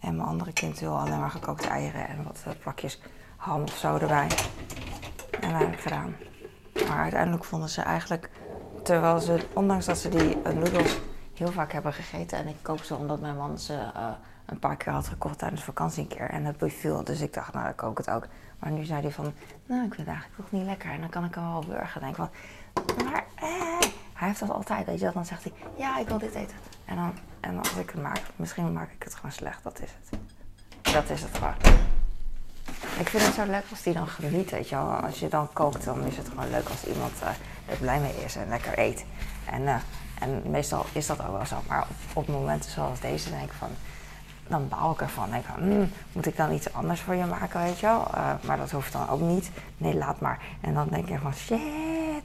En 0.00 0.16
mijn 0.16 0.28
andere 0.28 0.52
kind 0.52 0.78
wil 0.78 0.98
alleen 0.98 1.20
maar 1.20 1.30
gekookte 1.30 1.68
eieren 1.68 2.08
en 2.08 2.24
wat 2.24 2.44
plakjes 2.60 3.00
ham 3.36 3.62
of 3.62 3.76
zo 3.76 3.96
erbij. 3.96 4.28
En 5.40 5.50
dat 5.50 5.60
heb 5.60 5.72
ik 5.72 5.80
gedaan. 5.80 6.16
Maar 6.88 7.02
uiteindelijk 7.02 7.44
vonden 7.44 7.68
ze 7.68 7.82
eigenlijk, 7.82 8.30
terwijl 8.82 9.18
ze, 9.18 9.46
ondanks 9.52 9.86
dat 9.86 9.98
ze 9.98 10.08
die 10.08 10.36
uh, 10.36 10.52
noedels 10.52 11.00
heel 11.34 11.52
vaak 11.52 11.72
hebben 11.72 11.92
gegeten. 11.92 12.38
En 12.38 12.48
ik 12.48 12.56
koop 12.62 12.82
ze 12.82 12.94
omdat 12.94 13.20
mijn 13.20 13.36
man 13.36 13.58
ze 13.58 13.90
een 14.46 14.58
paar 14.58 14.76
keer 14.76 14.92
had 14.92 15.08
gekocht 15.08 15.38
tijdens 15.38 15.64
vakantie 15.64 16.02
een 16.02 16.08
keer. 16.08 16.30
En 16.30 16.44
het 16.44 16.58
beviel. 16.58 17.04
Dus 17.04 17.20
ik 17.20 17.32
dacht, 17.32 17.52
nou, 17.52 17.64
dan 17.64 17.74
kook 17.74 17.98
het 17.98 18.10
ook. 18.10 18.26
Maar 18.58 18.70
nu 18.70 18.84
zei 18.84 19.02
hij 19.02 19.10
van, 19.10 19.32
nou, 19.66 19.84
ik 19.84 19.94
vind 19.94 20.06
het 20.06 20.16
eigenlijk 20.16 20.36
toch 20.36 20.50
niet 20.50 20.66
lekker. 20.66 20.90
En 20.90 21.00
dan 21.00 21.08
kan 21.10 21.24
ik 21.24 21.34
hem 21.34 21.52
wel 21.52 21.64
burger. 21.68 22.00
denk 22.00 22.14
van, 22.14 22.28
maar 23.04 23.24
eh, 23.34 23.88
hij 24.14 24.28
heeft 24.28 24.40
dat 24.40 24.50
altijd, 24.50 24.86
weet 24.86 24.98
je 24.98 25.04
wel. 25.04 25.12
Dan 25.12 25.24
zegt 25.24 25.44
hij, 25.44 25.52
ja, 25.76 25.98
ik 25.98 26.08
wil 26.08 26.18
dit 26.18 26.34
eten. 26.34 26.56
En 26.88 26.96
dan, 26.96 27.12
en 27.40 27.58
als 27.58 27.72
ik 27.72 27.90
het 27.90 28.02
maak, 28.02 28.22
misschien 28.36 28.72
maak 28.72 28.92
ik 28.92 29.02
het 29.02 29.14
gewoon 29.14 29.32
slecht. 29.32 29.62
Dat 29.62 29.80
is 29.82 29.90
het. 30.00 30.20
Dat 30.92 31.10
is 31.10 31.22
het 31.22 31.36
gewoon. 31.38 31.54
Ik 32.98 33.08
vind 33.08 33.24
het 33.24 33.34
zo 33.34 33.46
leuk 33.46 33.64
als 33.70 33.82
die 33.82 33.92
dan 33.92 34.08
geniet, 34.08 34.50
weet 34.50 34.68
je 34.68 34.74
wel. 34.74 34.90
Als 34.90 35.18
je 35.18 35.28
dan 35.28 35.52
kookt, 35.52 35.84
dan 35.84 36.04
is 36.04 36.16
het 36.16 36.28
gewoon 36.28 36.50
leuk 36.50 36.68
als 36.68 36.84
iemand 36.86 37.12
uh, 37.22 37.28
er 37.66 37.76
blij 37.80 38.00
mee 38.00 38.24
is 38.24 38.36
en 38.36 38.48
lekker 38.48 38.78
eet. 38.78 39.04
En, 39.44 39.62
uh, 39.62 39.74
en 40.18 40.50
meestal 40.50 40.84
is 40.92 41.06
dat 41.06 41.20
ook 41.20 41.36
wel 41.36 41.46
zo. 41.46 41.56
Maar 41.68 41.86
op, 42.12 42.28
momenten 42.28 42.70
zoals 42.70 43.00
deze 43.00 43.30
denk 43.30 43.42
ik 43.42 43.52
van... 43.52 43.68
Dan 44.48 44.68
baal 44.68 44.92
ik 44.92 45.00
ervan. 45.00 45.30
Denk 45.30 45.44
van, 45.44 45.68
mm, 45.68 45.90
moet 46.12 46.26
ik 46.26 46.36
dan 46.36 46.52
iets 46.52 46.72
anders 46.72 47.00
voor 47.00 47.14
je 47.14 47.24
maken, 47.24 47.62
weet 47.62 47.78
je 47.78 47.86
wel? 47.86 48.08
Uh, 48.14 48.32
maar 48.42 48.56
dat 48.56 48.70
hoeft 48.70 48.92
dan 48.92 49.08
ook 49.08 49.20
niet. 49.20 49.50
Nee, 49.76 49.94
laat 49.94 50.20
maar. 50.20 50.38
En 50.60 50.74
dan 50.74 50.88
denk 50.88 51.08
ik 51.08 51.18
van, 51.18 51.34
shit. 51.34 52.24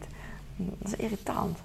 Dat 0.55 0.93
is 0.93 0.95
irritant. 0.95 1.59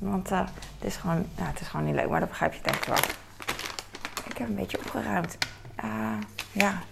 Want 0.00 0.28
het, 0.28 0.48
is 0.78 0.96
gewoon, 0.96 1.26
ja, 1.36 1.44
het 1.44 1.60
is 1.60 1.66
gewoon 1.66 1.86
niet 1.86 1.94
leuk. 1.94 2.08
Maar 2.08 2.20
dat 2.20 2.28
begrijp 2.28 2.52
je 2.52 2.60
denk 2.62 2.76
ik 2.76 2.84
wel. 2.84 2.96
Ik 4.24 4.38
heb 4.38 4.48
een 4.48 4.54
beetje 4.54 4.78
opgeruimd. 4.78 5.38
ja, 6.52 6.82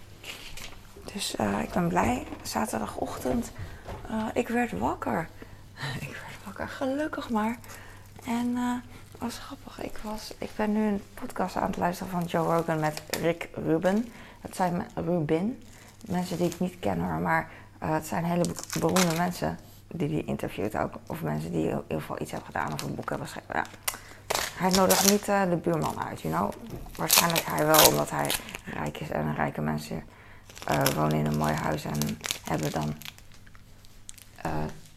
dus 1.13 1.35
uh, 1.39 1.61
ik 1.61 1.69
ben 1.69 1.87
blij. 1.87 2.27
Zaterdagochtend, 2.41 3.51
ik 4.33 4.47
werd 4.47 4.71
wakker. 4.71 5.29
ik 6.07 6.09
werd 6.09 6.43
wakker, 6.45 6.67
gelukkig 6.67 7.29
maar. 7.29 7.57
En 8.25 8.57
was 9.17 9.39
grappig. 9.39 9.81
Ik, 9.81 9.97
was, 10.03 10.33
ik 10.37 10.49
ben 10.55 10.71
nu 10.71 10.87
een 10.87 11.03
podcast 11.13 11.55
aan 11.55 11.67
het 11.67 11.77
luisteren 11.77 12.11
van 12.11 12.23
Joe 12.23 12.55
Rogan 12.55 12.79
met 12.79 13.01
Rick 13.21 13.49
Rubin. 13.53 14.11
Het 14.39 14.55
zijn 14.55 14.87
Rubin. 14.95 15.63
Mensen 16.05 16.37
die 16.37 16.49
ik 16.49 16.59
niet 16.59 16.79
ken 16.79 16.99
hoor, 16.99 17.19
maar 17.19 17.49
het 17.77 18.07
zijn 18.07 18.23
hele 18.23 18.45
beroemde 18.79 19.15
mensen 19.17 19.57
die 19.93 20.09
hij 20.09 20.23
interviewt 20.25 20.77
ook. 20.77 20.93
Of 21.07 21.21
mensen 21.21 21.51
die 21.51 21.69
in 21.69 21.81
ieder 21.81 22.01
geval 22.01 22.21
iets 22.21 22.31
hebben 22.31 22.51
gedaan 22.51 22.73
of 22.73 22.81
een 22.81 22.95
boek 22.95 23.09
hebben 23.09 23.27
geschreven. 23.27 23.55
Ja. 23.55 23.65
Hij 24.55 24.69
nodigt 24.69 25.09
niet 25.11 25.25
de 25.25 25.59
buurman 25.63 26.03
uit, 26.03 26.21
you 26.21 26.33
know. 26.33 26.51
Waarschijnlijk 26.95 27.45
hij 27.45 27.65
wel, 27.65 27.87
omdat 27.87 28.09
hij 28.09 28.31
rijk 28.65 28.99
is 28.99 29.09
en 29.09 29.35
rijke 29.35 29.61
mensen 29.61 30.03
uh, 30.71 30.83
wonen 30.83 31.17
in 31.17 31.25
een 31.25 31.37
mooi 31.37 31.53
huis 31.53 31.85
en 31.85 32.19
hebben 32.43 32.71
dan 32.71 32.95
uh, 34.45 34.51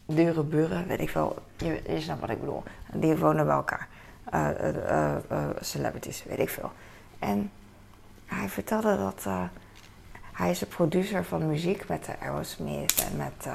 dure 0.05 0.43
buren, 0.43 0.87
weet 0.87 0.99
ik 0.99 1.09
wel. 1.09 1.41
Je, 1.57 1.81
je 1.87 2.01
snapt 2.01 2.19
wat 2.19 2.29
ik 2.29 2.39
bedoel. 2.39 2.63
Die 2.93 3.17
wonen 3.17 3.45
bij 3.45 3.55
elkaar. 3.55 3.87
Celebrities, 5.59 6.23
weet 6.23 6.39
ik 6.39 6.49
veel. 6.49 6.71
En 7.19 7.51
hij 8.25 8.49
vertelde 8.49 8.97
dat 8.97 9.27
hij 10.31 10.49
is 10.49 10.61
een 10.61 10.67
producer 10.67 11.25
van 11.25 11.47
muziek 11.47 11.87
met 11.87 12.05
de 12.05 12.19
Aerosmith 12.19 13.05
en 13.11 13.17
met 13.17 13.47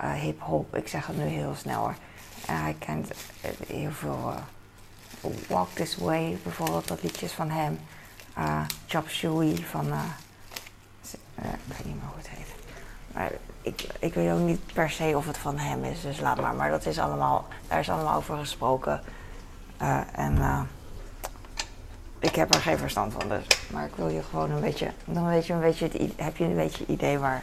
hip-hop. 0.00 0.76
Ik 0.76 0.88
zeg 0.88 1.06
het 1.06 1.16
nu 1.16 1.24
heel 1.24 1.54
snel 1.54 1.80
hoor. 1.80 1.94
En 2.46 2.62
hij 2.62 2.76
kent 2.78 3.10
heel 3.66 3.92
veel 3.92 4.34
Walk 5.48 5.68
This 5.72 5.96
Way, 5.96 6.38
bijvoorbeeld, 6.42 6.88
dat 6.88 7.02
liedjes 7.02 7.32
van 7.32 7.50
hem. 7.50 7.78
Chop 8.86 9.08
Suey 9.08 9.56
van 9.56 9.86
uh, 9.86 11.44
ik 11.52 11.76
weet 11.76 11.84
niet 11.84 11.94
meer 11.94 12.04
hoe 12.06 12.16
het 12.16 12.28
heet. 12.28 12.54
Maar 13.12 13.30
ik, 13.62 13.86
ik 13.98 14.14
weet 14.14 14.32
ook 14.32 14.38
niet 14.38 14.72
per 14.72 14.90
se 14.90 15.12
of 15.16 15.26
het 15.26 15.38
van 15.38 15.58
hem 15.58 15.84
is, 15.84 16.00
dus 16.00 16.20
laat 16.20 16.40
maar. 16.40 16.54
Maar 16.54 16.70
dat 16.70 16.86
is 16.86 16.98
allemaal, 16.98 17.44
daar 17.68 17.78
is 17.78 17.90
allemaal 17.90 18.16
over 18.16 18.38
gesproken. 18.38 19.00
Uh, 19.82 20.00
en 20.12 20.36
uh, 20.36 20.60
ik 22.18 22.34
heb 22.34 22.54
er 22.54 22.60
geen 22.60 22.78
verstand 22.78 23.12
van, 23.12 23.28
dus. 23.28 23.46
Maar 23.70 23.84
ik 23.84 23.96
wil 23.96 24.08
je 24.08 24.22
gewoon 24.22 24.50
een 24.50 24.60
beetje, 24.60 24.90
dan 25.04 25.26
weet 25.26 25.46
je 25.46 25.52
een 25.52 25.60
beetje, 25.60 25.88
het, 25.88 26.12
heb 26.16 26.36
je 26.36 26.44
een 26.44 26.54
beetje 26.54 26.86
idee 26.86 27.18
waar. 27.18 27.42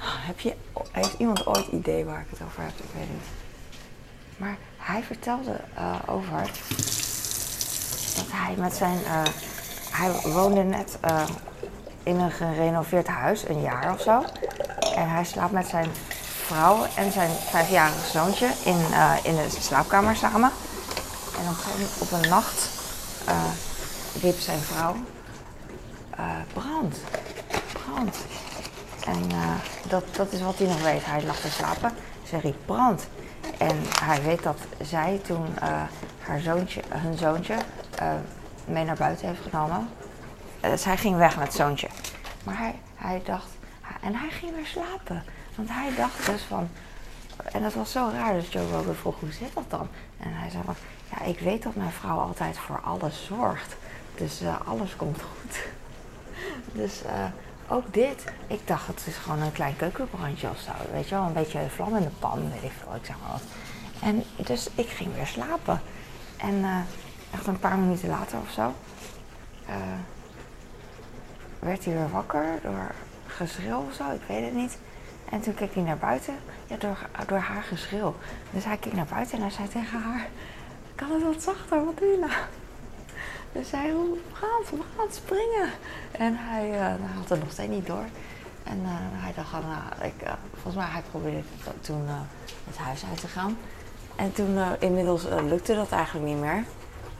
Heb 0.00 0.40
je, 0.40 0.54
heeft 0.92 1.14
iemand 1.18 1.46
ooit 1.46 1.66
idee 1.66 2.04
waar 2.04 2.20
ik 2.20 2.26
het 2.30 2.42
over 2.46 2.62
heb? 2.62 2.72
Ik 2.76 2.90
weet 2.94 3.10
niet. 3.10 3.26
Maar 4.36 4.56
hij 4.76 5.02
vertelde 5.02 5.60
over 6.06 6.40
dat 8.16 8.26
hij 8.30 8.54
met 8.56 8.74
zijn. 8.74 8.98
hij 9.90 10.32
woonde 10.32 10.62
net 10.62 10.98
in 12.02 12.20
een 12.20 12.30
gerenoveerd 12.30 13.06
huis, 13.06 13.48
een 13.48 13.60
jaar 13.60 13.92
of 13.92 14.00
zo. 14.00 14.24
En 14.94 15.10
hij 15.10 15.24
slaapt 15.24 15.52
met 15.52 15.66
zijn 15.66 15.90
vrouw 16.46 16.86
en 16.96 17.12
zijn 17.12 17.30
vijfjarige 17.30 18.10
zoontje 18.10 18.46
in, 18.64 18.78
uh, 18.90 19.12
in 19.22 19.36
de 19.36 19.46
slaapkamer 19.60 20.16
samen. 20.16 20.50
En 21.38 21.48
op 21.48 21.56
een, 21.74 21.86
op 21.98 22.12
een 22.12 22.28
nacht 22.28 22.68
uh, 23.28 23.44
riep 24.22 24.38
zijn 24.38 24.58
vrouw: 24.58 24.96
uh, 26.18 26.26
Brand, 26.52 26.96
brand. 27.72 28.16
En 29.12 29.30
dat, 29.88 30.04
dat 30.16 30.32
is 30.32 30.42
wat 30.42 30.58
hij 30.58 30.66
nog 30.66 30.82
weet. 30.82 31.04
Hij 31.04 31.22
lag 31.24 31.40
te 31.40 31.50
slapen. 31.50 31.92
Ze 32.26 32.38
riep 32.38 32.56
brand. 32.66 33.08
En 33.58 33.76
hij 34.00 34.22
weet 34.22 34.42
dat 34.42 34.58
zij 34.82 35.20
toen 35.26 35.46
haar 36.20 36.40
zoontje, 36.40 36.82
hun 36.88 37.18
zoontje 37.18 37.54
mee 38.64 38.84
naar 38.84 38.96
buiten 38.96 39.28
heeft 39.28 39.42
genomen 39.42 39.88
zij 40.74 40.96
ging 40.96 41.16
weg 41.16 41.36
met 41.36 41.46
het 41.46 41.56
zoontje. 41.56 41.88
Maar 42.44 42.58
hij, 42.58 42.78
hij 42.94 43.22
dacht, 43.24 43.48
en 44.00 44.14
hij 44.14 44.30
ging 44.30 44.54
weer 44.54 44.66
slapen. 44.66 45.24
Want 45.54 45.68
hij 45.68 45.94
dacht 45.96 46.26
dus 46.26 46.42
van, 46.42 46.68
en 47.52 47.62
dat 47.62 47.74
was 47.74 47.92
zo 47.92 48.10
raar, 48.12 48.32
dus 48.32 48.48
Joe 48.48 48.70
Rogan 48.70 48.94
vroeg, 48.94 49.20
hoe 49.20 49.32
zit 49.32 49.54
dat 49.54 49.70
dan? 49.70 49.88
En 50.18 50.32
hij 50.32 50.50
zei 50.50 50.62
van, 50.64 50.74
ja, 51.10 51.24
ik 51.24 51.38
weet 51.38 51.62
dat 51.62 51.74
mijn 51.74 51.92
vrouw 51.92 52.18
altijd 52.18 52.58
voor 52.58 52.80
alles 52.80 53.24
zorgt. 53.24 53.76
Dus 54.14 54.40
alles 54.64 54.96
komt 54.96 55.22
goed. 55.22 55.58
dus 56.80 57.02
ook 57.70 57.94
dit, 57.94 58.24
ik 58.46 58.66
dacht 58.66 58.86
het 58.86 59.02
is 59.06 59.16
gewoon 59.16 59.42
een 59.42 59.52
klein 59.52 59.76
keukenbrandje 59.76 60.50
of 60.50 60.58
zo. 60.58 60.70
Weet 60.92 61.08
je 61.08 61.14
wel, 61.14 61.24
een 61.24 61.32
beetje 61.32 61.68
vlam 61.68 61.96
in 61.96 62.02
de 62.02 62.10
pan, 62.18 62.50
weet 62.52 62.62
ik 62.62 62.72
veel, 62.82 62.94
ik 62.94 63.04
zeg 63.04 63.16
maar 63.20 63.30
wat. 63.30 63.42
En 64.02 64.24
dus 64.36 64.70
ik 64.74 64.88
ging 64.88 65.14
weer 65.14 65.26
slapen. 65.26 65.80
En 66.36 66.64
echt 67.30 67.46
een 67.46 67.58
paar 67.58 67.78
minuten 67.78 68.08
later 68.08 68.38
of 68.38 68.50
zo 68.50 68.72
werd 71.60 71.84
hij 71.84 71.94
weer 71.94 72.10
wakker 72.10 72.58
door 72.62 72.92
geschreeuw 73.26 73.78
of 73.88 73.94
zo, 73.94 74.10
ik 74.10 74.20
weet 74.26 74.44
het 74.44 74.54
niet. 74.54 74.78
En 75.30 75.40
toen 75.40 75.54
keek 75.54 75.74
hij 75.74 75.82
naar 75.82 75.98
buiten, 75.98 76.34
ja, 76.66 76.76
door, 76.76 76.98
door 77.26 77.38
haar 77.38 77.62
geschreeuw. 77.62 78.14
Dus 78.50 78.64
hij 78.64 78.76
keek 78.76 78.92
naar 78.92 79.06
buiten 79.06 79.36
en 79.36 79.40
hij 79.40 79.50
zei 79.50 79.68
tegen 79.68 80.00
haar: 80.00 80.28
Kan 80.94 81.10
het 81.10 81.22
wat 81.22 81.42
zachter, 81.42 81.84
wat 81.84 81.98
doe 81.98 82.08
je 82.08 82.18
nou? 82.18 82.32
Dus 83.52 83.68
zij 83.68 83.90
roept: 83.90 84.32
Brand, 84.32 84.84
brand, 84.94 85.14
springen. 85.14 85.70
En 86.10 86.36
hij, 86.38 86.70
uh, 86.70 87.16
had 87.16 87.28
het 87.28 87.40
nog 87.40 87.52
steeds 87.52 87.70
niet 87.70 87.86
door. 87.86 88.04
En 88.62 88.78
uh, 88.82 88.88
hij 88.92 89.32
dacht: 89.36 89.52
nou, 89.52 90.10
ik, 90.10 90.22
uh, 90.22 90.32
Volgens 90.52 90.74
mij 90.74 90.86
hij 90.86 91.02
probeerde 91.10 91.42
toen 91.80 92.06
het 92.66 92.76
huis 92.76 93.04
uit 93.10 93.20
te 93.20 93.28
gaan. 93.28 93.58
En 94.16 94.32
toen 94.32 94.58
inmiddels 94.78 95.24
lukte 95.48 95.74
dat 95.74 95.90
eigenlijk 95.92 96.26
niet 96.26 96.40
meer. 96.40 96.64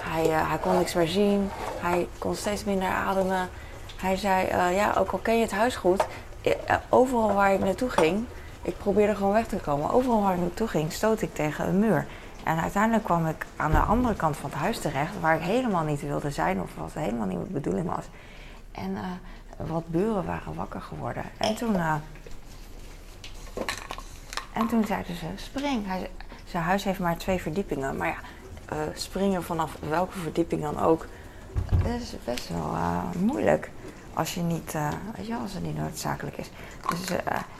Hij, 0.02 0.26
hij 0.26 0.58
kon 0.58 0.78
niks 0.78 0.94
meer 0.94 1.08
zien, 1.08 1.48
hij 1.80 2.08
kon 2.18 2.34
steeds 2.34 2.64
minder 2.64 2.88
ademen. 2.88 3.48
Hij 3.96 4.16
zei, 4.16 4.46
ja, 4.74 4.94
ook 4.98 5.10
al 5.10 5.18
ken 5.18 5.36
je 5.36 5.42
het 5.42 5.50
huis 5.50 5.76
goed, 5.76 6.04
eh, 6.42 6.76
overal 6.88 7.34
waar 7.34 7.52
ik 7.52 7.60
naartoe 7.60 7.90
ging, 7.90 8.24
ik 8.62 8.78
probeerde 8.78 9.14
gewoon 9.14 9.32
weg 9.32 9.46
te 9.46 9.56
komen. 9.56 9.90
Overal 9.90 10.22
waar 10.22 10.34
ik 10.34 10.40
naartoe 10.40 10.68
ging, 10.68 10.92
stoot 10.92 11.22
ik 11.22 11.34
tegen 11.34 11.68
een 11.68 11.78
muur. 11.78 12.06
En 12.50 12.60
uiteindelijk 12.60 13.04
kwam 13.04 13.26
ik 13.26 13.46
aan 13.56 13.70
de 13.70 13.78
andere 13.78 14.14
kant 14.14 14.36
van 14.36 14.50
het 14.50 14.58
huis 14.58 14.78
terecht, 14.78 15.20
waar 15.20 15.34
ik 15.36 15.42
helemaal 15.42 15.84
niet 15.84 16.00
wilde 16.00 16.30
zijn 16.30 16.60
of 16.60 16.74
wat 16.74 16.92
helemaal 16.92 17.26
niet 17.26 17.38
mijn 17.38 17.52
bedoeling 17.52 17.86
was. 17.94 18.04
En 18.72 18.96
eh, 18.96 19.66
wat 19.68 19.88
buren 19.88 20.24
waren 20.24 20.54
wakker 20.54 20.80
geworden. 20.80 21.22
En 21.36 21.54
toen, 21.54 21.74
uh, 21.74 21.94
en 24.52 24.66
toen 24.66 24.84
zeiden 24.86 25.16
ze: 25.16 25.26
spring. 25.34 25.86
Hij, 25.86 26.10
zijn 26.44 26.62
huis 26.62 26.84
heeft 26.84 26.98
maar 26.98 27.16
twee 27.16 27.40
verdiepingen. 27.40 27.96
Maar 27.96 28.08
ja, 28.08 28.18
uh, 28.72 28.78
springen 28.94 29.42
vanaf 29.42 29.76
welke 29.88 30.18
verdieping 30.18 30.62
dan 30.62 30.80
ook, 30.80 31.06
is 31.84 32.14
best 32.24 32.48
wel 32.48 32.76
moeilijk. 33.18 33.70
Als, 34.20 34.34
je 34.34 34.40
niet, 34.40 34.72
weet 35.16 35.26
je, 35.26 35.36
als 35.36 35.52
het 35.52 35.62
niet 35.62 35.76
noodzakelijk 35.76 36.36
is. 36.36 36.50
Dus 36.88 37.10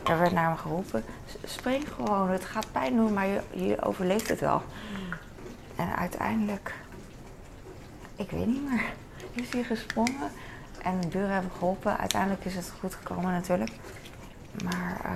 er 0.04 0.18
werd 0.18 0.32
naar 0.32 0.50
me 0.50 0.56
geroepen: 0.56 1.04
spring 1.44 1.84
gewoon, 1.94 2.28
het 2.28 2.44
gaat 2.44 2.72
pijn 2.72 2.96
doen, 2.96 3.12
maar 3.12 3.26
je, 3.26 3.40
je 3.50 3.82
overleeft 3.82 4.28
het 4.28 4.40
wel. 4.40 4.62
En 5.76 5.96
uiteindelijk, 5.96 6.74
ik 8.16 8.30
weet 8.30 8.46
niet 8.46 8.70
meer, 8.70 8.82
is 9.42 9.52
hij 9.52 9.62
gesprongen. 9.62 10.30
En 10.82 11.00
de 11.00 11.06
buren 11.06 11.32
hebben 11.32 11.50
geholpen. 11.58 11.98
Uiteindelijk 11.98 12.44
is 12.44 12.54
het 12.54 12.72
goed 12.80 12.94
gekomen 12.94 13.32
natuurlijk. 13.32 13.72
Maar 14.64 15.00
uh, 15.04 15.10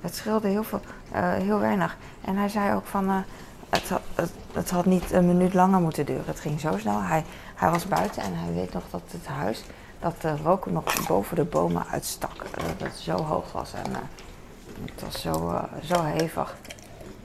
het 0.00 0.14
scheelde 0.14 0.48
heel, 0.48 0.64
veel, 0.64 0.80
heel 1.20 1.58
weinig. 1.58 1.96
En 2.20 2.36
hij 2.36 2.48
zei 2.48 2.74
ook 2.74 2.86
van, 2.86 3.08
het, 3.68 3.90
het, 4.14 4.32
het, 4.52 4.70
had 4.70 4.84
niet 4.84 5.12
een 5.12 5.26
minuut 5.26 5.54
langer 5.54 5.80
moeten 5.80 6.06
duren. 6.06 6.26
Het 6.26 6.40
ging 6.40 6.60
zo 6.60 6.78
snel. 6.78 7.02
Hij, 7.02 7.24
hij 7.54 7.70
was 7.70 7.86
buiten 7.88 8.22
en 8.22 8.32
hij 8.34 8.54
weet 8.54 8.72
nog 8.72 8.84
dat 8.90 9.02
het 9.10 9.26
huis, 9.26 9.64
dat 10.00 10.20
de 10.20 10.36
rook 10.36 10.66
nog 10.66 11.06
boven 11.06 11.36
de 11.36 11.44
bomen 11.44 11.86
uitstak. 11.90 12.46
Dat 12.54 12.88
het 12.88 12.96
zo 12.98 13.16
hoog 13.16 13.52
was 13.52 13.72
en 13.72 13.92
het 14.84 15.02
was 15.02 15.20
zo, 15.20 15.60
zo 15.82 16.02
hevig. 16.02 16.56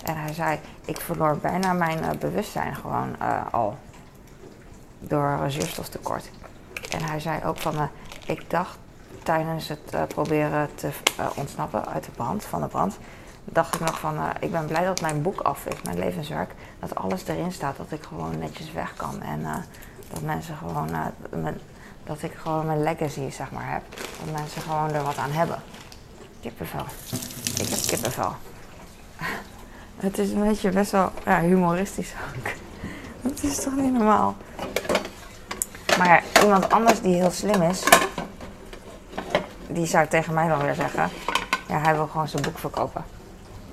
En 0.03 0.17
hij 0.21 0.33
zei, 0.33 0.59
ik 0.85 0.99
verloor 0.99 1.37
bijna 1.37 1.73
mijn 1.73 2.19
bewustzijn 2.19 2.75
gewoon 2.75 3.19
al. 3.51 3.77
Door 4.99 5.39
zuurstoftekort. 5.47 6.29
En 6.89 7.03
hij 7.03 7.19
zei 7.19 7.43
ook 7.45 7.57
van, 7.57 7.89
ik 8.25 8.49
dacht 8.49 8.77
tijdens 9.23 9.67
het 9.67 10.07
proberen 10.07 10.69
te 10.75 10.89
ontsnappen 11.35 11.87
uit 11.87 12.03
de 12.03 12.11
brand, 12.11 12.43
van 12.43 12.61
de 12.61 12.67
brand, 12.67 12.97
dacht 13.43 13.73
ik 13.73 13.79
nog 13.79 13.99
van, 13.99 14.15
ik 14.39 14.51
ben 14.51 14.65
blij 14.65 14.85
dat 14.85 15.01
mijn 15.01 15.21
boek 15.21 15.41
af 15.41 15.65
is, 15.65 15.81
mijn 15.81 15.99
levenswerk, 15.99 16.51
dat 16.79 16.95
alles 16.95 17.27
erin 17.27 17.51
staat, 17.51 17.77
dat 17.77 17.91
ik 17.91 18.03
gewoon 18.03 18.37
netjes 18.37 18.71
weg 18.71 18.93
kan 18.93 19.21
en 19.21 19.65
dat 20.09 20.21
mensen 20.21 20.55
gewoon, 20.55 20.89
mijn, 21.29 21.59
dat 22.05 22.23
ik 22.23 22.33
gewoon 22.33 22.65
mijn 22.65 22.83
legacy 22.83 23.29
zeg 23.29 23.51
maar 23.51 23.71
heb, 23.71 23.81
dat 23.97 24.33
mensen 24.33 24.61
gewoon 24.61 24.93
er 24.93 25.03
wat 25.03 25.17
aan 25.17 25.31
hebben. 25.31 25.61
Kippenvel. 26.41 26.85
Ik 27.57 27.67
heb 27.67 27.79
kippenvel. 27.87 28.35
Het 29.95 30.17
is 30.17 30.31
een 30.31 30.47
beetje 30.47 30.69
best 30.69 30.91
wel 30.91 31.11
ja, 31.25 31.41
humoristisch 31.41 32.13
ook. 32.35 32.47
Dat 33.31 33.43
is 33.43 33.63
toch 33.63 33.75
niet 33.75 33.93
normaal? 33.93 34.35
Maar 35.97 36.23
iemand 36.41 36.69
anders 36.69 37.01
die 37.01 37.15
heel 37.15 37.31
slim 37.31 37.61
is, 37.61 37.83
die 39.67 39.85
zou 39.85 40.07
tegen 40.07 40.33
mij 40.33 40.47
dan 40.47 40.61
weer 40.61 40.75
zeggen: 40.75 41.09
Ja, 41.67 41.79
hij 41.79 41.95
wil 41.95 42.07
gewoon 42.07 42.27
zijn 42.27 42.43
boek 42.43 42.57
verkopen. 42.59 43.05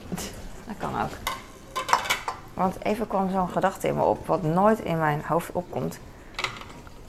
Dat 0.67 0.77
kan 0.79 1.03
ook. 1.03 1.11
Want 2.55 2.85
even 2.85 3.07
kwam 3.07 3.31
zo'n 3.31 3.49
gedachte 3.49 3.89
in 3.89 3.97
me 3.97 4.03
op, 4.03 4.27
wat 4.27 4.43
nooit 4.43 4.79
in 4.79 4.99
mijn 4.99 5.23
hoofd 5.27 5.53
opkomt. 5.53 5.99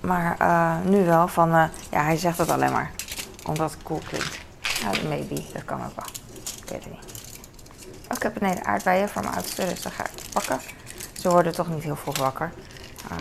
Maar 0.03 0.35
uh, 0.41 0.75
nu 0.91 1.05
wel 1.05 1.27
van, 1.27 1.49
uh, 1.49 1.63
ja, 1.91 2.03
hij 2.03 2.17
zegt 2.17 2.37
het 2.37 2.49
alleen 2.49 2.71
maar. 2.71 2.91
Omdat 3.47 3.71
het 3.71 3.83
cool 3.83 4.01
klinkt. 4.07 4.39
Ja, 4.61 4.89
maybe, 5.07 5.43
dat 5.53 5.65
kan 5.65 5.85
ook 5.85 5.95
wel. 5.95 6.05
Ik 6.63 6.69
weet 6.69 6.83
het 6.83 6.93
niet. 6.93 7.11
Oh, 8.09 8.17
ik 8.17 8.23
heb 8.23 8.33
beneden 8.33 8.65
aardbeien 8.65 9.09
voor 9.09 9.21
mijn 9.21 9.33
oudste, 9.33 9.65
dus 9.65 9.81
dat 9.81 9.91
ga 9.91 10.03
ik 10.03 10.31
pakken. 10.33 10.59
Ze 11.19 11.29
worden 11.29 11.53
toch 11.53 11.69
niet 11.69 11.83
heel 11.83 11.95
vroeg 11.95 12.17
wakker. 12.17 12.51
Uh, 13.11 13.17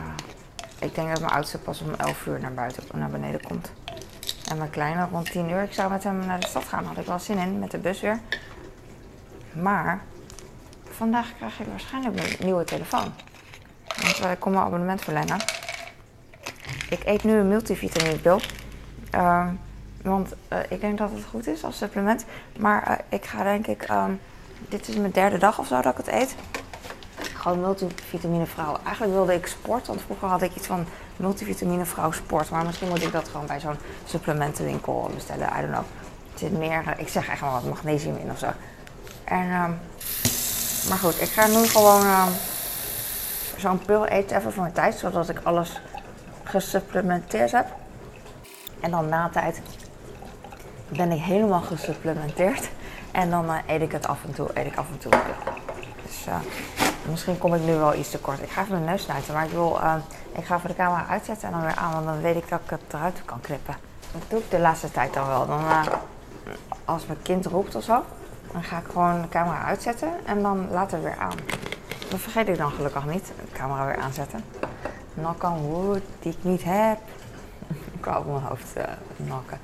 ik 0.79 0.95
denk 0.95 1.09
dat 1.09 1.21
mijn 1.21 1.33
oudste 1.33 1.59
pas 1.59 1.81
om 1.81 1.95
11 1.95 2.27
uur 2.27 2.41
naar 2.41 2.55
buiten, 2.55 2.85
naar 2.93 3.11
beneden 3.11 3.43
komt. 3.43 3.73
En 4.49 4.59
mijn 4.59 4.71
kleine 4.71 5.07
rond 5.11 5.31
10 5.31 5.51
uur. 5.51 5.63
Ik 5.63 5.73
zou 5.73 5.91
met 5.91 6.05
hem 6.05 6.27
naar 6.27 6.41
de 6.41 6.47
stad 6.47 6.65
gaan. 6.65 6.85
Had 6.85 6.99
ik 6.99 7.07
wel 7.07 7.19
zin 7.19 7.39
in 7.39 7.59
met 7.59 7.71
de 7.71 7.79
bus 7.79 8.01
weer. 8.01 8.21
Maar 9.53 10.03
vandaag 10.91 11.37
krijg 11.37 11.61
ik 11.61 11.67
waarschijnlijk 11.67 12.17
een 12.17 12.45
nieuwe 12.45 12.65
telefoon. 12.65 13.13
Want 14.03 14.33
ik 14.33 14.41
kom 14.41 14.53
mijn 14.53 14.65
abonnement 14.65 15.03
verlengen. 15.03 15.62
Ik 16.93 17.05
eet 17.05 17.25
nu 17.25 17.39
een 17.39 17.49
multivitaminepil. 17.49 18.41
Uh, 19.15 19.47
want 20.03 20.33
uh, 20.53 20.59
ik 20.69 20.81
denk 20.81 20.99
dat 20.99 21.11
het 21.11 21.25
goed 21.31 21.47
is 21.47 21.65
als 21.65 21.77
supplement. 21.77 22.25
Maar 22.59 22.91
uh, 22.91 22.95
ik 23.09 23.25
ga 23.25 23.43
denk 23.43 23.67
ik... 23.67 23.89
Um, 23.91 24.21
dit 24.69 24.89
is 24.89 24.97
mijn 24.97 25.13
derde 25.13 25.39
dag 25.39 25.59
of 25.59 25.67
zo 25.67 25.81
dat 25.81 25.99
ik 25.99 26.07
het 26.07 26.15
eet 26.15 26.35
gewoon 27.35 27.61
multivitamine 27.61 28.47
vrouw. 28.47 28.77
Eigenlijk 28.85 29.15
wilde 29.15 29.35
ik 29.35 29.47
sport, 29.47 29.87
want 29.87 30.01
vroeger 30.03 30.29
had 30.29 30.43
ik 30.43 30.55
iets 30.55 30.67
van 30.67 30.87
multivitamine 31.17 31.85
vrouw 31.85 32.11
sport. 32.11 32.51
Maar 32.51 32.65
misschien 32.65 32.89
moet 32.89 33.03
ik 33.03 33.13
dat 33.13 33.29
gewoon 33.29 33.47
bij 33.47 33.61
zo'n 33.61 33.77
supplementenwinkel 34.05 35.11
bestellen. 35.15 35.49
I 35.49 35.61
don't 35.61 35.73
know. 35.73 35.85
Er 36.33 36.39
zit 36.39 36.59
meer, 36.59 36.95
ik 36.97 37.09
zeg 37.09 37.29
echt 37.29 37.41
wel 37.41 37.53
wat 37.53 37.65
magnesium 37.65 38.17
in 38.17 38.31
of 38.31 38.39
zo. 38.39 38.49
En, 39.25 39.51
um, 39.51 39.79
maar 40.89 40.99
goed, 40.99 41.21
ik 41.21 41.29
ga 41.29 41.47
nu 41.47 41.67
gewoon 41.67 42.29
zo'n 43.57 43.79
pil 43.79 44.07
eten 44.07 44.37
even 44.37 44.53
voor 44.53 44.63
mijn 44.63 44.75
tijd, 44.75 44.95
zodat 44.95 45.29
ik 45.29 45.41
alles 45.43 45.81
gesupplementeerd 46.53 47.53
heb. 47.53 47.67
En 48.81 48.91
dan 48.91 49.09
na 49.09 49.29
tijd 49.29 49.61
ben 50.89 51.13
ik 51.13 51.21
helemaal 51.21 51.61
gesupplementeerd. 51.61 52.71
En 53.11 53.31
dan 53.31 53.45
uh, 53.45 53.57
eet 53.67 53.83
ik 53.83 53.93
het 53.93 54.07
af 54.07 54.25
en 54.25 54.35
toe, 54.35 54.51
eet 54.55 54.67
ik 54.67 54.77
af 54.77 54.87
en 54.91 54.99
toe. 54.99 55.13
Dus 56.05 56.27
uh, 56.29 56.35
Misschien 57.11 57.39
kom 57.39 57.55
ik 57.55 57.63
nu 57.63 57.75
wel 57.75 57.95
iets 57.95 58.11
te 58.11 58.19
kort. 58.19 58.43
Ik 58.43 58.51
ga 58.51 58.61
even 58.61 58.73
mijn 58.73 58.85
neus 58.85 59.03
snuiten, 59.03 59.35
maar 59.35 59.45
ik 59.45 59.51
wil, 59.51 59.79
uh, 59.83 59.95
ik 60.33 60.45
ga 60.45 60.57
even 60.57 60.69
de 60.69 60.75
camera 60.75 61.07
uitzetten 61.07 61.49
en 61.49 61.55
dan 61.55 61.63
weer 61.63 61.75
aan, 61.75 61.93
want 61.93 62.05
dan 62.05 62.21
weet 62.21 62.37
ik 62.37 62.49
dat 62.49 62.61
ik 62.65 62.71
het 62.71 62.81
eruit 62.93 63.23
kan 63.25 63.41
knippen. 63.41 63.77
Dat 64.13 64.23
doe 64.29 64.39
ik 64.39 64.51
de 64.51 64.59
laatste 64.59 64.91
tijd 64.91 65.15
dan 65.15 65.27
wel. 65.27 65.47
Dan, 65.47 65.61
als 66.85 67.07
mijn 67.07 67.23
kind 67.23 67.47
roept 67.47 67.75
of 67.75 67.85
zo, 67.85 68.05
dan 68.53 68.63
ga 68.63 68.79
ik 68.79 68.87
gewoon 68.93 69.23
de 69.23 69.29
camera 69.29 69.65
uitzetten 69.65 70.09
en 70.25 70.43
dan 70.43 70.71
later 70.71 71.03
weer 71.03 71.17
aan. 71.19 71.37
Dat 72.11 72.21
vergeet 72.21 72.49
ik 72.49 72.59
dan 72.59 72.71
gelukkig 72.71 73.07
niet, 73.07 73.27
de 73.27 73.53
camera 73.53 73.87
weer 73.87 73.97
aanzetten. 73.97 74.45
Knock 75.15 75.43
on 75.43 75.61
wood, 75.61 76.03
die 76.21 76.33
ik 76.33 76.39
niet 76.41 76.63
heb. 76.65 76.99
ik 77.99 78.05
wou 78.05 78.19
op 78.19 78.27
mijn 78.27 78.43
hoofd 78.43 78.77
uh, 78.77 78.83
knokken. 79.27 79.59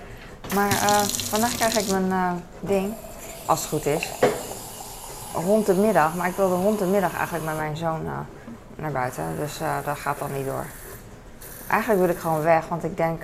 Maar 0.54 0.72
vandaag 1.08 1.54
krijg 1.54 1.78
ik 1.78 1.90
mijn 1.90 2.42
ding, 2.60 2.94
als 3.46 3.60
het 3.60 3.68
goed 3.68 3.86
is 3.86 4.10
rond 5.32 5.66
de 5.66 5.74
middag. 5.74 6.14
Maar 6.14 6.28
ik 6.28 6.36
wilde 6.36 6.54
rond 6.54 6.78
de 6.78 6.84
middag 6.84 7.16
eigenlijk 7.16 7.44
met 7.44 7.56
mijn 7.56 7.76
zoon 7.76 8.00
naar 8.76 8.92
buiten. 8.92 9.36
Dus 9.36 9.58
dat 9.84 9.98
gaat 9.98 10.18
dan 10.18 10.32
niet 10.32 10.46
door. 10.46 10.66
Eigenlijk 11.68 12.00
wil 12.00 12.10
ik 12.10 12.18
gewoon 12.18 12.42
weg, 12.42 12.68
want 12.68 12.84
ik 12.84 12.96
denk... 12.96 13.22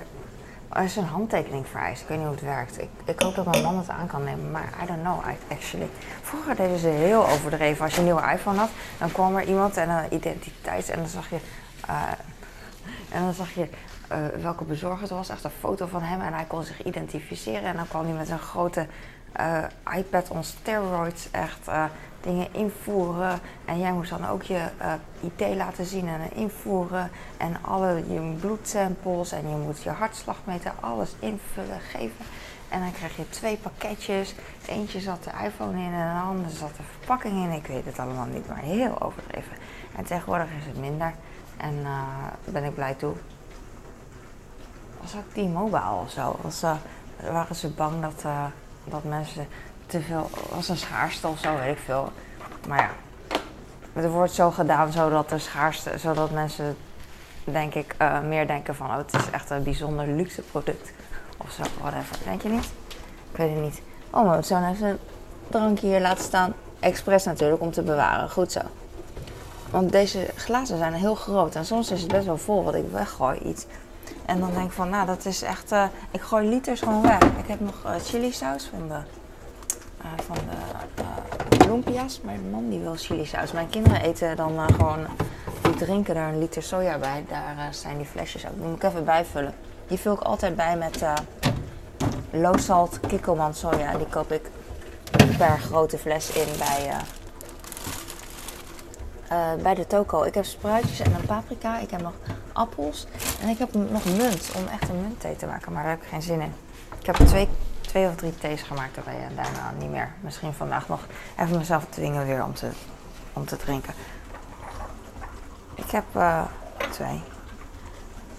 Er 0.69 0.83
is 0.83 0.95
een 0.95 1.05
handtekening 1.05 1.67
vereist. 1.67 2.01
Ik 2.01 2.07
weet 2.07 2.17
niet 2.17 2.27
hoe 2.27 2.35
het 2.35 2.45
werkt. 2.45 2.81
Ik, 2.81 2.89
ik 3.05 3.19
hoop 3.19 3.35
dat 3.35 3.45
mijn 3.45 3.63
man 3.63 3.77
het 3.77 3.89
aan 3.89 4.07
kan 4.07 4.23
nemen, 4.23 4.51
maar 4.51 4.69
I 4.83 4.85
don't 4.85 5.01
know 5.01 5.23
actually. 5.51 5.89
Vroeger 6.21 6.55
deden 6.55 6.79
ze 6.79 6.87
heel 6.87 7.27
overdreven. 7.27 7.83
Als 7.83 7.93
je 7.93 7.99
een 7.99 8.05
nieuwe 8.05 8.31
iPhone 8.31 8.57
had, 8.57 8.69
dan 8.97 9.11
kwam 9.11 9.35
er 9.35 9.43
iemand 9.43 9.77
en 9.77 9.89
een 9.89 10.13
identiteit 10.13 10.89
en 10.89 10.99
dan 10.99 11.07
zag 11.07 11.29
je... 11.29 11.37
Uh, 11.89 12.11
en 13.09 13.21
dan 13.21 13.33
zag 13.33 13.53
je 13.53 13.69
uh, 14.11 14.41
welke 14.41 14.63
bezorger 14.63 15.01
het 15.01 15.09
was. 15.09 15.29
Echt 15.29 15.43
een 15.43 15.51
foto 15.59 15.85
van 15.85 16.01
hem 16.01 16.21
en 16.21 16.33
hij 16.33 16.45
kon 16.45 16.63
zich 16.63 16.83
identificeren. 16.83 17.63
En 17.63 17.75
dan 17.75 17.87
kwam 17.87 18.05
hij 18.05 18.13
met 18.13 18.29
een 18.29 18.39
grote 18.39 18.87
uh, 19.39 19.63
iPad 19.97 20.29
on 20.29 20.43
steroids 20.43 21.31
echt 21.31 21.69
dingen 22.21 22.47
invoeren. 22.51 23.39
En 23.65 23.79
jij 23.79 23.91
moest 23.91 24.09
dan 24.09 24.27
ook 24.27 24.43
je 24.43 24.69
IT 25.19 25.55
laten 25.55 25.85
zien 25.85 26.07
en 26.07 26.33
invoeren. 26.33 27.09
En 27.37 27.57
alle 27.61 28.03
je 28.07 28.35
bloedsamples 28.39 29.31
en 29.31 29.49
je 29.49 29.55
moet 29.55 29.83
je 29.83 29.89
hartslag 29.89 30.37
meten, 30.45 30.71
alles 30.79 31.15
invullen, 31.19 31.79
geven. 31.79 32.25
En 32.69 32.79
dan 32.79 32.91
krijg 32.91 33.15
je 33.15 33.29
twee 33.29 33.57
pakketjes. 33.57 34.35
Eentje 34.67 34.99
zat 34.99 35.23
de 35.23 35.31
iPhone 35.45 35.77
in 35.77 35.93
en 35.93 36.15
de 36.15 36.21
andere 36.21 36.49
zat 36.49 36.75
de 36.77 36.83
verpakking 36.97 37.43
in. 37.43 37.51
Ik 37.51 37.67
weet 37.67 37.85
het 37.85 37.99
allemaal 37.99 38.25
niet, 38.25 38.47
maar 38.47 38.57
heel 38.57 39.01
overdreven. 39.01 39.57
En 39.95 40.03
tegenwoordig 40.03 40.47
is 40.59 40.65
het 40.65 40.77
minder. 40.77 41.13
En 41.57 41.83
daar 41.83 42.33
ben 42.43 42.63
ik 42.63 42.75
blij 42.75 42.93
toe. 42.93 43.13
Was 45.01 45.15
ook 45.15 45.33
die 45.33 45.47
mobile 45.47 45.99
of 46.03 46.11
zo? 46.11 46.35
Was, 46.41 46.61
waren 47.31 47.55
ze 47.55 47.69
bang 47.69 48.01
dat 48.01 48.23
dat 48.83 49.03
mensen 49.03 49.47
te 49.85 50.01
veel, 50.01 50.29
was 50.49 50.69
een 50.69 50.77
schaarste 50.77 51.27
of 51.27 51.39
zo, 51.39 51.57
weet 51.57 51.77
ik 51.77 51.83
veel. 51.85 52.11
Maar 52.67 52.77
ja, 52.77 52.89
er 54.01 54.09
wordt 54.09 54.31
zo 54.31 54.51
gedaan 54.51 54.91
zodat 54.91 55.29
de 55.29 55.39
schaarste, 55.39 55.97
zodat 55.97 56.31
mensen 56.31 56.77
denk 57.43 57.73
ik 57.73 57.95
meer 58.23 58.47
denken 58.47 58.75
van 58.75 58.87
oh, 58.87 58.97
het 58.97 59.13
is 59.13 59.29
echt 59.29 59.49
een 59.49 59.63
bijzonder 59.63 60.07
luxe 60.07 60.41
product 60.41 60.91
of 61.37 61.51
zo, 61.51 61.63
whatever. 61.79 62.17
Denk 62.23 62.41
je 62.41 62.49
niet? 62.49 62.71
Ik 63.31 63.37
weet 63.37 63.49
het 63.49 63.61
niet. 63.61 63.81
Oh, 64.09 64.25
maar 64.25 64.43
zo 64.43 64.69
even 64.71 64.87
een 64.87 64.99
drankje 65.47 65.87
hier 65.87 66.01
laten 66.01 66.23
staan. 66.23 66.53
Expres 66.79 67.23
natuurlijk 67.23 67.61
om 67.61 67.71
te 67.71 67.81
bewaren. 67.81 68.29
Goed 68.29 68.51
zo. 68.51 68.61
Want 69.69 69.91
deze 69.91 70.27
glazen 70.35 70.77
zijn 70.77 70.93
heel 70.93 71.15
groot 71.15 71.55
en 71.55 71.65
soms 71.65 71.91
is 71.91 72.01
het 72.01 72.11
best 72.11 72.25
wel 72.25 72.37
vol 72.37 72.63
wat 72.63 72.75
ik 72.75 72.85
weggooi 72.91 73.39
iets. 73.39 73.65
En 74.25 74.39
dan 74.39 74.51
denk 74.53 74.65
ik 74.65 74.71
van, 74.71 74.89
nou, 74.89 75.05
dat 75.05 75.25
is 75.25 75.41
echt... 75.41 75.71
Uh, 75.71 75.83
ik 76.11 76.21
gooi 76.21 76.47
liters 76.47 76.79
gewoon 76.79 77.01
weg. 77.01 77.19
Ik 77.21 77.47
heb 77.47 77.59
nog 77.59 77.83
uh, 77.85 77.91
chili 78.03 78.31
saus 78.31 78.69
van 78.69 78.87
de... 78.87 78.93
Uh, 80.01 80.11
van 80.25 80.37
de 81.49 81.67
lumpia's. 81.67 82.21
Mijn 82.23 82.49
man 82.51 82.69
die 82.69 82.79
wil 82.79 82.95
chili 82.95 83.25
saus. 83.25 83.51
Mijn 83.51 83.69
kinderen 83.69 84.01
eten 84.01 84.35
dan 84.35 84.59
gewoon, 84.73 85.07
die 85.61 85.75
drinken 85.75 86.15
daar 86.15 86.29
een 86.29 86.39
liter 86.39 86.63
soja 86.63 86.97
bij. 86.97 87.25
Daar 87.29 87.67
zijn 87.69 87.97
die 87.97 88.05
flesjes 88.05 88.45
ook. 88.45 88.55
Die 88.55 88.65
moet 88.65 88.75
ik 88.75 88.83
even 88.83 89.05
bijvullen. 89.05 89.53
Die 89.87 89.99
vul 89.99 90.13
ik 90.13 90.19
altijd 90.19 90.55
bij 90.55 90.77
met 90.77 91.03
low 92.31 92.59
salt 92.59 92.99
kikkelman 92.99 93.53
soja. 93.53 93.97
Die 93.97 94.07
koop 94.07 94.31
ik 94.31 94.49
per 95.37 95.59
grote 95.59 95.97
fles 95.97 96.29
in 96.29 96.47
bij, 96.57 96.95
bij 99.61 99.73
de 99.73 99.87
toko. 99.87 100.23
Ik 100.23 100.33
heb 100.33 100.45
spruitjes 100.45 100.99
en 100.99 101.13
een 101.13 101.25
paprika. 101.25 101.79
Ik 101.79 101.91
heb 101.91 102.01
nog 102.01 102.13
appels. 102.53 103.07
En 103.41 103.49
ik 103.49 103.57
heb 103.57 103.73
nog 103.73 104.05
munt 104.05 104.51
om 104.55 104.67
echt 104.67 104.89
een 104.89 105.01
muntthee 105.01 105.35
te 105.35 105.45
maken. 105.45 105.71
Maar 105.71 105.81
daar 105.81 105.91
heb 105.91 106.01
ik 106.01 106.07
geen 106.09 106.21
zin 106.21 106.41
in. 106.41 106.53
Ik 106.99 107.05
heb 107.05 107.15
twee 107.15 107.49
twee 107.95 108.07
of 108.07 108.15
drie 108.15 108.37
thees 108.37 108.61
gemaakt 108.61 108.97
erbij 108.97 109.23
en 109.29 109.35
daarna 109.35 109.73
niet 109.79 109.89
meer. 109.89 110.11
Misschien 110.21 110.53
vandaag 110.53 110.87
nog 110.87 110.99
even 111.39 111.57
mezelf 111.57 111.85
dwingen 111.89 112.25
weer 112.25 112.43
om 112.43 112.53
te, 112.53 112.69
om 113.33 113.45
te 113.45 113.57
drinken. 113.57 113.93
Ik 115.75 115.91
heb 115.91 116.03
uh, 116.15 116.43
twee. 116.91 117.21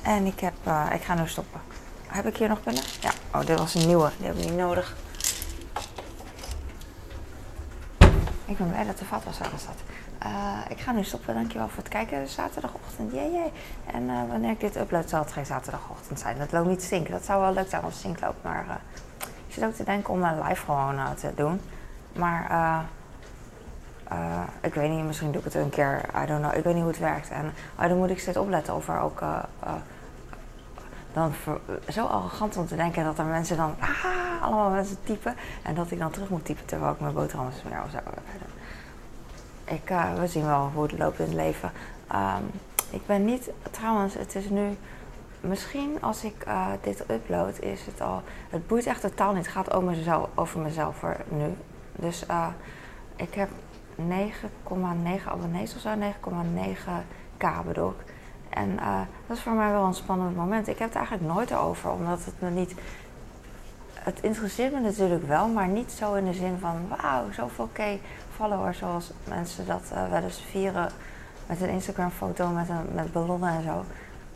En 0.02 0.26
ik 0.26 0.40
heb, 0.40 0.54
uh, 0.66 0.86
ik 0.94 1.02
ga 1.02 1.14
nu 1.14 1.28
stoppen. 1.28 1.60
Heb 2.06 2.26
ik 2.26 2.36
hier 2.36 2.48
nog 2.48 2.62
binnen? 2.62 2.82
Ja. 3.00 3.10
Oh, 3.34 3.46
dit 3.46 3.58
was 3.58 3.74
een 3.74 3.86
nieuwe. 3.86 4.10
Die 4.18 4.26
heb 4.26 4.36
ik 4.36 4.44
niet 4.44 4.56
nodig. 4.56 4.96
Ik 8.46 8.58
ben 8.58 8.68
blij 8.68 8.84
dat 8.84 8.98
de 8.98 9.04
vatwas 9.04 9.40
aan 9.40 9.58
staat. 9.58 9.80
Uh, 10.26 10.58
ik 10.68 10.80
ga 10.80 10.92
nu 10.92 11.04
stoppen. 11.04 11.34
Dankjewel 11.34 11.68
voor 11.68 11.82
het 11.82 11.88
kijken. 11.88 12.28
Zaterdagochtend. 12.28 13.12
Jee, 13.12 13.32
jee. 13.32 13.52
En 13.86 14.02
uh, 14.02 14.28
wanneer 14.28 14.50
ik 14.50 14.60
dit 14.60 14.76
upload 14.76 15.08
zal 15.08 15.20
het 15.20 15.32
geen 15.32 15.46
zaterdagochtend 15.46 16.20
zijn. 16.20 16.38
Dat 16.38 16.52
loopt 16.52 16.68
niet 16.68 16.82
stinken. 16.82 17.12
Dat 17.12 17.24
zou 17.24 17.40
wel 17.40 17.52
leuk 17.52 17.68
zijn 17.68 17.82
als 17.82 18.02
het 18.02 18.20
loopt. 18.20 18.42
Maar 18.42 18.64
uh, 18.68 18.74
zit 19.48 19.64
ook 19.64 19.74
te 19.74 19.84
denken 19.84 20.12
om 20.12 20.22
een 20.22 20.42
live 20.42 20.64
gewoon 20.64 21.14
te 21.14 21.32
doen. 21.34 21.60
Maar 22.12 22.84
ik 24.60 24.74
weet 24.74 24.90
niet, 24.90 25.04
misschien 25.04 25.32
doe 25.32 25.38
ik 25.38 25.44
het 25.44 25.54
een 25.54 25.70
keer. 25.70 26.00
I 26.22 26.26
don't 26.26 26.40
know. 26.40 26.56
Ik 26.56 26.64
weet 26.64 26.74
niet 26.74 26.82
hoe 26.82 26.92
het 26.92 27.00
werkt. 27.00 27.30
En 27.30 27.52
dan 27.88 27.96
moet 27.96 28.10
ik 28.10 28.20
steeds 28.20 28.36
opletten 28.36 28.74
of 28.74 28.88
er 28.88 29.00
ook. 29.00 29.22
Dan 31.16 31.32
zo 31.88 32.04
arrogant 32.04 32.56
om 32.56 32.66
te 32.66 32.76
denken 32.76 33.04
dat 33.04 33.18
er 33.18 33.24
mensen 33.24 33.56
dan. 33.56 33.74
Ah, 33.78 34.42
allemaal 34.42 34.70
mensen 34.70 34.96
typen. 35.04 35.34
En 35.62 35.74
dat 35.74 35.90
ik 35.90 35.98
dan 35.98 36.10
terug 36.10 36.28
moet 36.28 36.44
typen 36.44 36.64
terwijl 36.64 36.92
ik 36.92 37.00
mijn 37.00 37.14
boterhammen 37.14 37.54
smeer 37.54 37.82
of 37.84 37.90
zo. 37.90 37.98
Ik, 39.64 39.88
we 40.18 40.26
zien 40.26 40.46
wel 40.46 40.70
hoe 40.74 40.82
het 40.82 40.98
loopt 40.98 41.18
in 41.18 41.24
het 41.24 41.34
leven. 41.34 41.72
Um, 42.12 42.50
ik 42.90 43.06
ben 43.06 43.24
niet. 43.24 43.50
Trouwens, 43.70 44.14
het 44.14 44.34
is 44.34 44.48
nu 44.48 44.76
misschien 45.40 45.98
als 46.00 46.24
ik 46.24 46.44
uh, 46.48 46.66
dit 46.80 47.10
upload, 47.10 47.60
is 47.60 47.86
het 47.86 48.00
al. 48.00 48.22
Het 48.50 48.66
boeit 48.66 48.86
echt 48.86 49.00
totaal 49.00 49.32
niet. 49.32 49.42
Het 49.42 49.54
gaat 49.54 49.72
over 49.72 49.88
mezelf, 49.88 50.28
over 50.34 50.60
mezelf 50.60 50.96
voor 50.96 51.16
nu. 51.28 51.54
Dus 51.92 52.24
uh, 52.30 52.46
ik 53.16 53.34
heb 53.34 53.48
9,9 53.96 54.04
abonnees 55.24 55.74
of 55.74 55.80
zo, 55.80 55.90
9,9k 55.98 57.66
bedoel. 57.66 57.94
En 58.56 58.70
uh, 58.80 59.00
dat 59.26 59.36
is 59.36 59.42
voor 59.42 59.52
mij 59.52 59.70
wel 59.70 59.84
een 59.84 59.94
spannend 59.94 60.36
moment. 60.36 60.68
Ik 60.68 60.78
heb 60.78 60.88
het 60.88 60.96
eigenlijk 60.96 61.32
nooit 61.32 61.54
over, 61.54 61.90
omdat 61.90 62.24
het 62.24 62.34
me 62.38 62.50
niet. 62.50 62.74
Het 63.94 64.20
interesseert 64.20 64.72
me 64.72 64.80
natuurlijk 64.80 65.26
wel, 65.26 65.48
maar 65.48 65.68
niet 65.68 65.92
zo 65.92 66.14
in 66.14 66.24
de 66.24 66.32
zin 66.32 66.58
van 66.60 66.88
wauw, 66.88 67.32
zoveel 67.32 67.68
k 67.72 67.80
followers 68.36 68.78
zoals 68.78 69.10
mensen 69.24 69.66
dat 69.66 69.92
wel 70.10 70.22
eens 70.22 70.44
vieren 70.50 70.90
met 71.46 71.60
een 71.60 71.68
Instagram 71.68 72.10
foto 72.10 72.48
met, 72.48 72.68
een, 72.68 72.94
met 72.94 73.12
ballonnen 73.12 73.50
en 73.50 73.62
zo. 73.62 73.84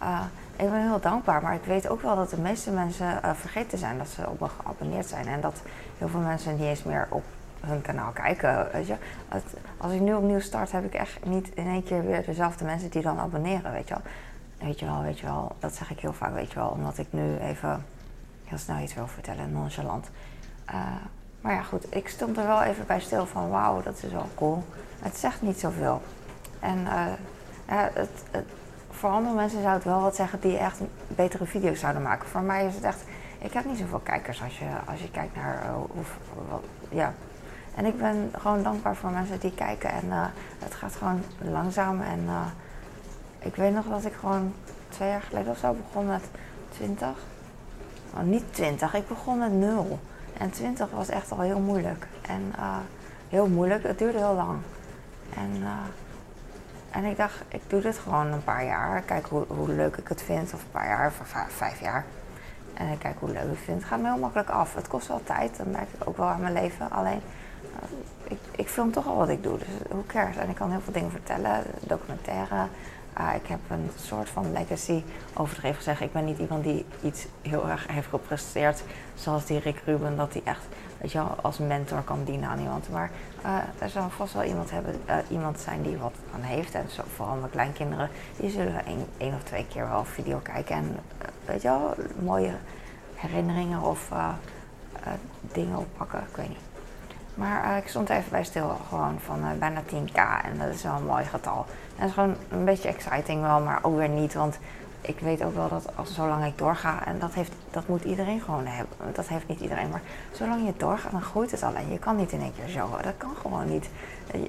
Uh, 0.02 0.20
ik 0.56 0.70
ben 0.70 0.88
heel 0.88 1.00
dankbaar, 1.00 1.42
maar 1.42 1.54
ik 1.54 1.64
weet 1.64 1.88
ook 1.88 2.02
wel 2.02 2.16
dat 2.16 2.30
de 2.30 2.40
meeste 2.40 2.70
mensen 2.70 3.20
uh, 3.24 3.30
vergeten 3.35 3.78
zijn 3.78 3.98
dat 3.98 4.09
ze 4.09 4.28
op 4.28 4.40
me 4.40 4.48
geabonneerd 4.48 5.06
zijn. 5.06 5.26
En 5.26 5.40
dat 5.40 5.62
heel 5.98 6.09
veel 6.09 6.20
mensen 6.20 6.56
niet 6.56 6.66
eens 6.66 6.83
meer 6.83 7.06
op 7.11 7.24
hun 7.61 7.83
kanaal 7.83 8.11
kijken. 8.12 8.68
Weet 8.73 8.87
je? 8.87 8.96
Het, 9.29 9.44
als 9.77 9.92
ik 9.92 10.01
nu 10.01 10.14
opnieuw 10.14 10.40
start, 10.40 10.73
heb 10.73 10.85
ik 10.85 10.94
echt 10.94 11.25
niet 11.25 11.49
in 11.55 11.66
één 11.66 11.85
keer 11.85 12.07
weer 12.07 12.25
dezelfde 12.25 12.64
mensen 12.64 12.90
die 12.90 13.03
dan 13.03 13.18
abonneren. 13.18 13.73
Weet 13.73 13.88
je 13.88 13.94
wel. 13.94 14.03
Weet 14.68 14.79
je 14.79 14.87
wel, 14.87 15.03
weet 15.03 15.18
je 15.18 15.27
wel. 15.27 15.53
Dat 15.59 15.75
zeg 15.75 15.90
ik 15.90 16.01
heel 16.01 16.12
vaak, 16.12 16.35
weet 16.35 16.53
je 16.53 16.59
wel. 16.59 16.68
Omdat 16.68 16.99
ik 16.99 17.07
nu 17.11 17.38
even 17.38 17.85
heel 18.44 18.59
snel 18.59 18.79
iets 18.79 18.94
wil 18.94 19.07
vertellen, 19.07 19.53
nonchalant. 19.53 20.11
Uh, 20.70 20.75
maar 21.40 21.55
ja, 21.55 21.62
goed. 21.62 21.96
Ik 21.96 22.09
stond 22.09 22.37
er 22.37 22.46
wel 22.46 22.62
even 22.62 22.87
bij 22.87 23.01
stil 23.01 23.27
van, 23.27 23.51
wauw, 23.51 23.83
dat 23.83 24.03
is 24.03 24.12
wel 24.12 24.29
cool. 24.35 24.64
Het 24.99 25.16
zegt 25.16 25.42
niet 25.42 25.61
zoveel. 25.61 26.03
En 26.61 26.79
uh, 26.79 27.07
ja, 27.68 27.90
het, 27.92 28.25
het 28.31 28.46
voor 28.90 29.11
andere 29.11 29.35
mensen 29.35 29.62
zou 29.62 29.75
het 29.75 29.85
wel 29.85 30.01
wat 30.01 30.16
zeggen 30.16 30.40
die 30.40 30.57
echt 30.57 30.81
betere 31.07 31.46
video's 31.46 31.81
zouden 31.81 32.03
maken. 32.03 32.29
Voor 32.29 32.40
mij 32.40 32.66
is 32.66 32.75
het 32.75 32.85
echt, 32.85 33.05
ik 33.38 33.53
heb 33.53 33.64
niet 33.64 33.79
zoveel 33.79 33.99
kijkers 33.99 34.42
als 34.42 34.59
je, 34.59 34.68
als 34.87 35.01
je 35.01 35.11
kijkt 35.11 35.37
naar 35.37 35.64
uh, 35.64 35.75
wat, 36.51 36.62
ja. 36.88 37.14
En 37.74 37.85
ik 37.85 37.98
ben 37.98 38.33
gewoon 38.38 38.62
dankbaar 38.62 38.96
voor 38.96 39.11
mensen 39.11 39.40
die 39.40 39.54
kijken 39.54 39.90
en 39.90 40.06
uh, 40.06 40.26
het 40.59 40.74
gaat 40.74 40.96
gewoon 40.96 41.22
langzaam. 41.38 42.00
En 42.00 42.20
uh, 42.26 42.46
ik 43.38 43.56
weet 43.56 43.74
nog 43.74 43.87
dat 43.87 44.04
ik 44.04 44.12
gewoon 44.12 44.54
twee 44.88 45.09
jaar 45.09 45.22
geleden 45.22 45.52
of 45.52 45.59
zo 45.59 45.72
begon 45.72 46.06
met 46.06 46.24
20. 46.68 47.09
Oh, 48.14 48.22
niet 48.22 48.44
20, 48.54 48.94
ik 48.94 49.09
begon 49.09 49.38
met 49.38 49.52
0. 49.52 49.98
En 50.38 50.50
20 50.50 50.90
was 50.90 51.09
echt 51.09 51.33
al 51.33 51.40
heel 51.40 51.59
moeilijk. 51.59 52.06
En 52.26 52.52
heel 53.28 53.48
moeilijk, 53.48 53.83
het 53.83 53.98
duurde 53.98 54.18
heel 54.18 54.35
lang. 54.35 54.59
En 55.35 55.62
en 56.90 57.04
ik 57.04 57.16
dacht, 57.16 57.42
ik 57.48 57.61
doe 57.66 57.80
dit 57.80 57.98
gewoon 57.98 58.26
een 58.26 58.44
paar 58.44 58.64
jaar. 58.64 59.02
Kijk 59.02 59.26
hoe, 59.26 59.72
leuk 59.72 59.96
ik 59.96 60.09
het 60.09 60.22
vind. 60.22 60.54
Of 60.54 60.62
een 60.62 60.70
paar 60.70 60.87
jaar, 60.87 61.12
of 61.20 61.35
vijf 61.48 61.80
jaar. 61.80 62.04
En 62.74 62.88
ik 62.88 62.98
kijk 62.98 63.16
hoe 63.18 63.30
leuk 63.30 63.42
ik 63.42 63.48
het 63.50 63.59
vind. 63.64 63.78
Het 63.78 63.87
gaat 63.87 64.00
me 64.00 64.06
heel 64.06 64.18
makkelijk 64.18 64.48
af. 64.48 64.74
Het 64.74 64.88
kost 64.88 65.09
wel 65.09 65.20
tijd. 65.24 65.56
Dat 65.56 65.66
merk 65.66 65.88
ik 65.98 66.09
ook 66.09 66.16
wel 66.16 66.26
aan 66.26 66.40
mijn 66.40 66.52
leven. 66.52 66.90
Alleen, 66.90 67.20
ik, 68.23 68.38
ik 68.51 68.69
film 68.69 68.93
toch 68.93 69.07
al 69.07 69.16
wat 69.16 69.29
ik 69.29 69.43
doe. 69.43 69.59
Dus 69.59 69.69
hoe 69.90 70.07
cares? 70.07 70.37
En 70.37 70.49
ik 70.49 70.55
kan 70.55 70.71
heel 70.71 70.81
veel 70.81 70.93
dingen 70.93 71.11
vertellen. 71.11 71.62
Documentaire. 71.81 72.66
Uh, 73.19 73.35
ik 73.35 73.47
heb 73.47 73.59
een 73.69 73.90
soort 73.97 74.29
van 74.29 74.53
legacy. 74.53 75.03
Overdreven 75.35 75.77
gezegd, 75.77 76.01
ik 76.01 76.12
ben 76.12 76.25
niet 76.25 76.38
iemand 76.38 76.64
die 76.64 76.85
iets 77.03 77.27
heel 77.43 77.69
erg 77.69 77.87
heeft 77.87 78.09
gepresteerd. 78.09 78.83
Zoals 79.14 79.45
die 79.45 79.59
Rick 79.59 79.83
Ruben, 79.85 80.16
dat 80.16 80.33
hij 80.33 80.43
echt 80.45 80.62
weet 81.01 81.12
je 81.12 81.21
als 81.21 81.59
mentor 81.59 82.03
kan 82.03 82.25
dienen 82.25 82.49
aan 82.49 82.59
iemand. 82.59 82.88
Maar 82.90 83.11
uh, 83.45 83.57
er 83.79 83.88
zal 83.88 84.11
vast 84.11 84.33
wel 84.33 84.43
iemand, 84.43 84.71
hebben, 84.71 85.01
uh, 85.09 85.16
iemand 85.29 85.61
zijn 85.61 85.83
die 85.83 85.97
wat 85.97 86.14
aan 86.35 86.40
heeft. 86.40 86.75
En 86.75 86.87
vooral 87.14 87.37
mijn 87.37 87.51
kleinkinderen, 87.51 88.09
die 88.37 88.51
zullen 88.51 88.85
één, 89.19 89.35
of 89.35 89.43
twee 89.43 89.66
keer 89.66 89.88
wel 89.88 90.05
video 90.05 90.38
kijken. 90.38 90.77
En 90.77 90.85
uh, 90.85 91.27
weet 91.45 91.62
je 91.62 91.69
wel, 91.69 91.95
mooie 92.23 92.53
herinneringen 93.14 93.81
of 93.81 94.09
dingen 95.53 95.77
oppakken. 95.77 96.21
Ik 96.31 96.37
weet 96.37 96.49
niet. 96.49 96.69
Maar 97.40 97.76
ik 97.76 97.88
stond 97.88 98.09
even 98.09 98.31
bij 98.31 98.44
stil, 98.44 98.76
gewoon 98.88 99.20
van 99.20 99.40
bijna 99.59 99.83
10k. 99.83 100.44
En 100.44 100.59
dat 100.59 100.74
is 100.74 100.83
wel 100.83 100.94
een 100.94 101.07
mooi 101.07 101.24
getal. 101.24 101.66
En 101.68 101.98
dat 101.98 102.09
is 102.09 102.14
gewoon 102.14 102.37
een 102.50 102.64
beetje 102.64 102.88
exciting 102.88 103.42
wel, 103.42 103.61
maar 103.61 103.79
ook 103.83 103.96
weer 103.96 104.09
niet. 104.09 104.35
Want 104.35 104.59
ik 105.00 105.18
weet 105.20 105.44
ook 105.44 105.55
wel 105.55 105.68
dat 105.68 105.96
als, 105.96 106.14
zolang 106.14 106.44
ik 106.44 106.59
doorga, 106.59 107.07
en 107.07 107.18
dat, 107.18 107.35
heeft, 107.35 107.53
dat 107.70 107.88
moet 107.88 108.05
iedereen 108.05 108.40
gewoon 108.40 108.66
hebben. 108.66 108.96
Dat 109.12 109.29
heeft 109.29 109.48
niet 109.48 109.61
iedereen, 109.61 109.88
maar 109.88 110.03
zolang 110.33 110.66
je 110.66 110.72
doorgaat, 110.76 111.11
dan 111.12 111.22
groeit 111.22 111.50
het 111.50 111.62
alleen. 111.62 111.90
Je 111.92 111.98
kan 111.98 112.16
niet 112.16 112.33
in 112.33 112.40
één 112.40 112.55
keer 112.55 112.68
zo. 112.68 112.88
Dat 113.03 113.16
kan 113.16 113.35
gewoon 113.40 113.70
niet. 113.70 113.88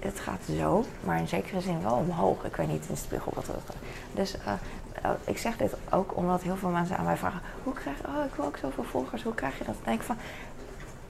Het 0.01 0.19
gaat 0.19 0.41
zo, 0.57 0.85
maar 1.03 1.19
in 1.19 1.27
zekere 1.27 1.61
zin 1.61 1.83
wel 1.83 1.93
omhoog. 1.93 2.43
Ik 2.43 2.55
weet 2.55 2.67
niet 2.67 2.87
in 2.87 2.93
de 2.93 2.99
spiegel 2.99 3.31
wat 3.35 3.47
het 3.47 3.75
Dus 4.11 4.37
ik 5.25 5.37
zeg 5.37 5.57
dit 5.57 5.73
ook 5.89 6.17
omdat 6.17 6.41
heel 6.41 6.55
veel 6.55 6.69
mensen 6.69 6.97
aan 6.97 7.05
mij 7.05 7.17
vragen: 7.17 7.41
hoe 7.63 7.73
krijg 7.73 7.97
je, 7.97 8.07
oh, 8.07 8.25
ik 8.25 8.35
wil 8.35 8.45
ook 8.45 8.57
zoveel 8.57 8.83
volgers, 8.83 9.23
hoe 9.23 9.33
krijg 9.33 9.57
je 9.57 9.63
dat? 9.63 9.75
Dan 9.75 9.83
denk 9.83 9.99
ik 9.99 10.05
van. 10.05 10.17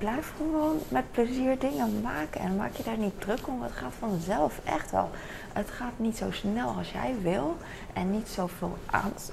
Blijf 0.02 0.34
gewoon 0.38 0.80
met 0.88 1.12
plezier 1.12 1.60
dingen 1.60 2.02
maken 2.02 2.42
en 2.42 2.56
maak 2.56 2.76
je 2.76 2.84
daar 2.84 2.98
niet 2.98 3.22
druk 3.22 3.48
om. 3.48 3.62
Het 3.62 3.72
gaat 3.72 3.94
vanzelf, 4.00 4.60
echt 4.64 4.92
wel. 4.92 5.10
Het 5.54 5.70
gaat 5.70 5.92
niet 5.98 6.18
zo 6.18 6.32
snel 6.32 6.76
als 6.78 6.92
jij 6.92 7.16
wil 7.22 7.58
en 7.94 8.12
niet 8.12 8.38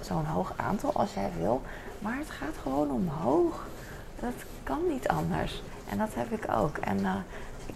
zo'n 0.00 0.24
hoog 0.24 0.52
aantal 0.56 0.92
als 0.92 1.14
jij 1.14 1.30
wil, 1.38 1.62
maar 1.98 2.16
het 2.18 2.30
gaat 2.30 2.54
gewoon 2.62 2.90
omhoog. 2.90 3.66
Dat 4.20 4.32
kan 4.62 4.80
niet 4.88 5.08
anders. 5.08 5.62
En 5.88 5.98
dat 5.98 6.14
heb 6.14 6.32
ik 6.32 6.52
ook. 6.52 6.76
En 6.76 6.98
uh, 6.98 7.14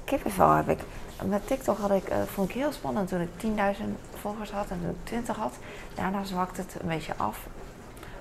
kippenvel 0.04 0.50
heb 0.50 0.68
ik. 0.68 0.80
Met 1.24 1.46
TikTok 1.46 1.78
had 1.78 1.90
ik, 1.90 2.10
uh, 2.10 2.22
vond 2.22 2.48
ik 2.48 2.54
heel 2.54 2.72
spannend 2.72 3.08
toen 3.08 3.20
ik 3.20 3.28
10.000 3.76 3.84
volgers 4.14 4.50
had 4.50 4.70
en 4.70 4.78
toen 4.80 4.90
ik 4.90 5.04
20 5.04 5.36
had. 5.36 5.54
Daarna 5.94 6.24
zwakt 6.24 6.56
het 6.56 6.76
een 6.80 6.88
beetje 6.88 7.14
af. 7.16 7.46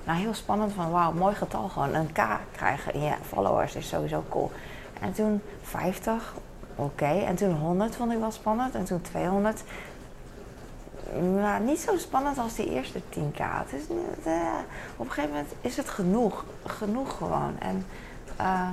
Nou, 0.03 0.19
heel 0.19 0.33
spannend 0.33 0.73
van 0.73 0.91
wauw, 0.91 1.11
mooi 1.11 1.35
getal 1.35 1.69
gewoon. 1.69 1.93
Een 1.93 2.11
K 2.11 2.21
krijgen 2.51 2.93
in 2.93 3.01
je 3.01 3.13
followers 3.27 3.75
is 3.75 3.87
sowieso 3.87 4.23
cool. 4.29 4.51
En 5.01 5.13
toen 5.13 5.41
50, 5.61 6.33
oké. 6.75 7.05
En 7.05 7.35
toen 7.35 7.53
100 7.53 7.95
vond 7.95 8.11
ik 8.11 8.19
wel 8.19 8.31
spannend. 8.31 8.75
En 8.75 8.85
toen 8.85 9.01
200 9.01 9.63
nou, 11.19 11.63
niet 11.63 11.79
zo 11.79 11.97
spannend 11.97 12.37
als 12.37 12.55
die 12.55 12.69
eerste 12.69 12.99
10k. 12.99 13.37
Het 13.37 13.73
is, 13.73 13.81
uh, 14.25 14.33
op 14.95 15.05
een 15.05 15.11
gegeven 15.11 15.35
moment 15.35 15.53
is 15.61 15.77
het 15.77 15.89
genoeg. 15.89 16.45
Genoeg 16.65 17.17
gewoon. 17.17 17.55
En 17.59 17.85
uh, 18.39 18.69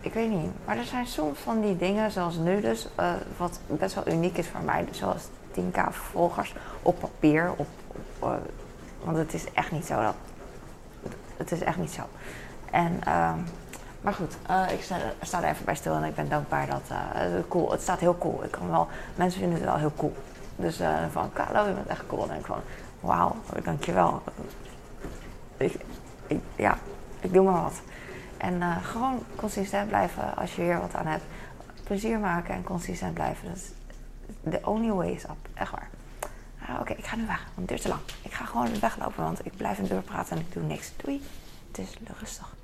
ik 0.00 0.14
weet 0.14 0.30
niet. 0.30 0.50
Maar 0.64 0.76
er 0.76 0.84
zijn 0.84 1.06
soms 1.06 1.38
van 1.38 1.60
die 1.60 1.76
dingen 1.76 2.10
zoals 2.10 2.36
nu 2.36 2.60
dus, 2.60 2.88
uh, 3.00 3.12
wat 3.36 3.60
best 3.66 3.94
wel 3.94 4.08
uniek 4.08 4.38
is 4.38 4.48
voor 4.48 4.62
mij. 4.62 4.88
Zoals 4.90 5.22
10k 5.52 5.80
volgers 5.90 6.54
op 6.82 6.98
papier. 7.00 7.52
Op 7.56 7.66
want 9.04 9.16
het 9.16 9.34
is 9.34 9.52
echt 9.52 9.70
niet 9.70 9.86
zo 9.86 10.02
dat. 10.02 10.14
Het 11.36 11.52
is 11.52 11.60
echt 11.60 11.76
niet 11.76 11.90
zo. 11.90 12.02
En 12.70 13.00
Maar 14.02 14.12
goed, 14.12 14.36
eh, 14.46 14.64
ik 14.72 14.82
sta, 15.22 15.42
er 15.42 15.48
even 15.48 15.64
bij 15.64 15.74
stil 15.74 15.94
en 15.94 16.04
ik 16.04 16.14
ben 16.14 16.28
dankbaar 16.28 16.66
dat 16.66 16.82
eh, 16.88 16.96
het 17.10 17.48
cool. 17.48 17.70
Het 17.70 17.80
staat 17.80 18.00
heel 18.00 18.18
cool. 18.18 18.44
Ik 18.44 18.50
kan 18.50 18.70
wel, 18.70 18.88
mensen 19.14 19.40
vinden 19.40 19.58
het 19.58 19.68
wel 19.68 19.76
heel 19.76 19.92
cool. 19.96 20.14
Dus 20.56 20.80
uh, 20.80 20.98
van, 21.12 21.32
Carlo, 21.32 21.66
je 21.68 21.74
bent 21.74 21.86
echt 21.86 22.06
cool. 22.06 22.26
Denk 22.26 22.40
ik 22.40 22.46
van, 22.46 22.60
wauw, 23.00 23.34
dankjewel. 23.64 24.22
Ik, 25.56 25.74
ik, 26.26 26.40
ja, 26.56 26.78
ik 27.20 27.32
doe 27.32 27.44
maar 27.44 27.62
wat. 27.62 27.80
En 28.36 28.62
gewoon 28.82 29.22
consistent 29.36 29.88
blijven 29.88 30.36
als 30.36 30.54
je 30.54 30.62
hier 30.62 30.80
wat 30.80 30.94
aan 30.94 31.06
hebt. 31.06 31.24
Plezier 31.84 32.18
maken 32.18 32.54
en 32.54 32.62
consistent 32.62 33.14
blijven. 33.14 33.48
Dat 33.48 33.56
is 33.56 33.70
the 34.50 34.66
only 34.68 34.90
way 34.90 35.10
is 35.10 35.24
up. 35.24 35.48
Echt 35.54 35.70
waar. 35.70 35.88
Oké, 36.80 36.92
ik 36.92 37.04
ga 37.04 37.16
nu 37.16 37.26
weg, 37.26 37.44
want 37.44 37.56
het 37.56 37.68
duurt 37.68 37.82
te 37.82 37.88
lang. 37.88 38.00
Ik 38.22 38.32
ga 38.32 38.44
gewoon 38.44 38.80
weglopen, 38.80 39.24
want 39.24 39.46
ik 39.46 39.56
blijf 39.56 39.78
in 39.78 39.86
deur 39.86 40.02
praten 40.02 40.36
en 40.36 40.42
ik 40.42 40.52
doe 40.52 40.62
niks. 40.62 40.92
Doei. 40.96 41.22
Het 41.68 41.78
is 41.78 41.96
rustig. 42.20 42.54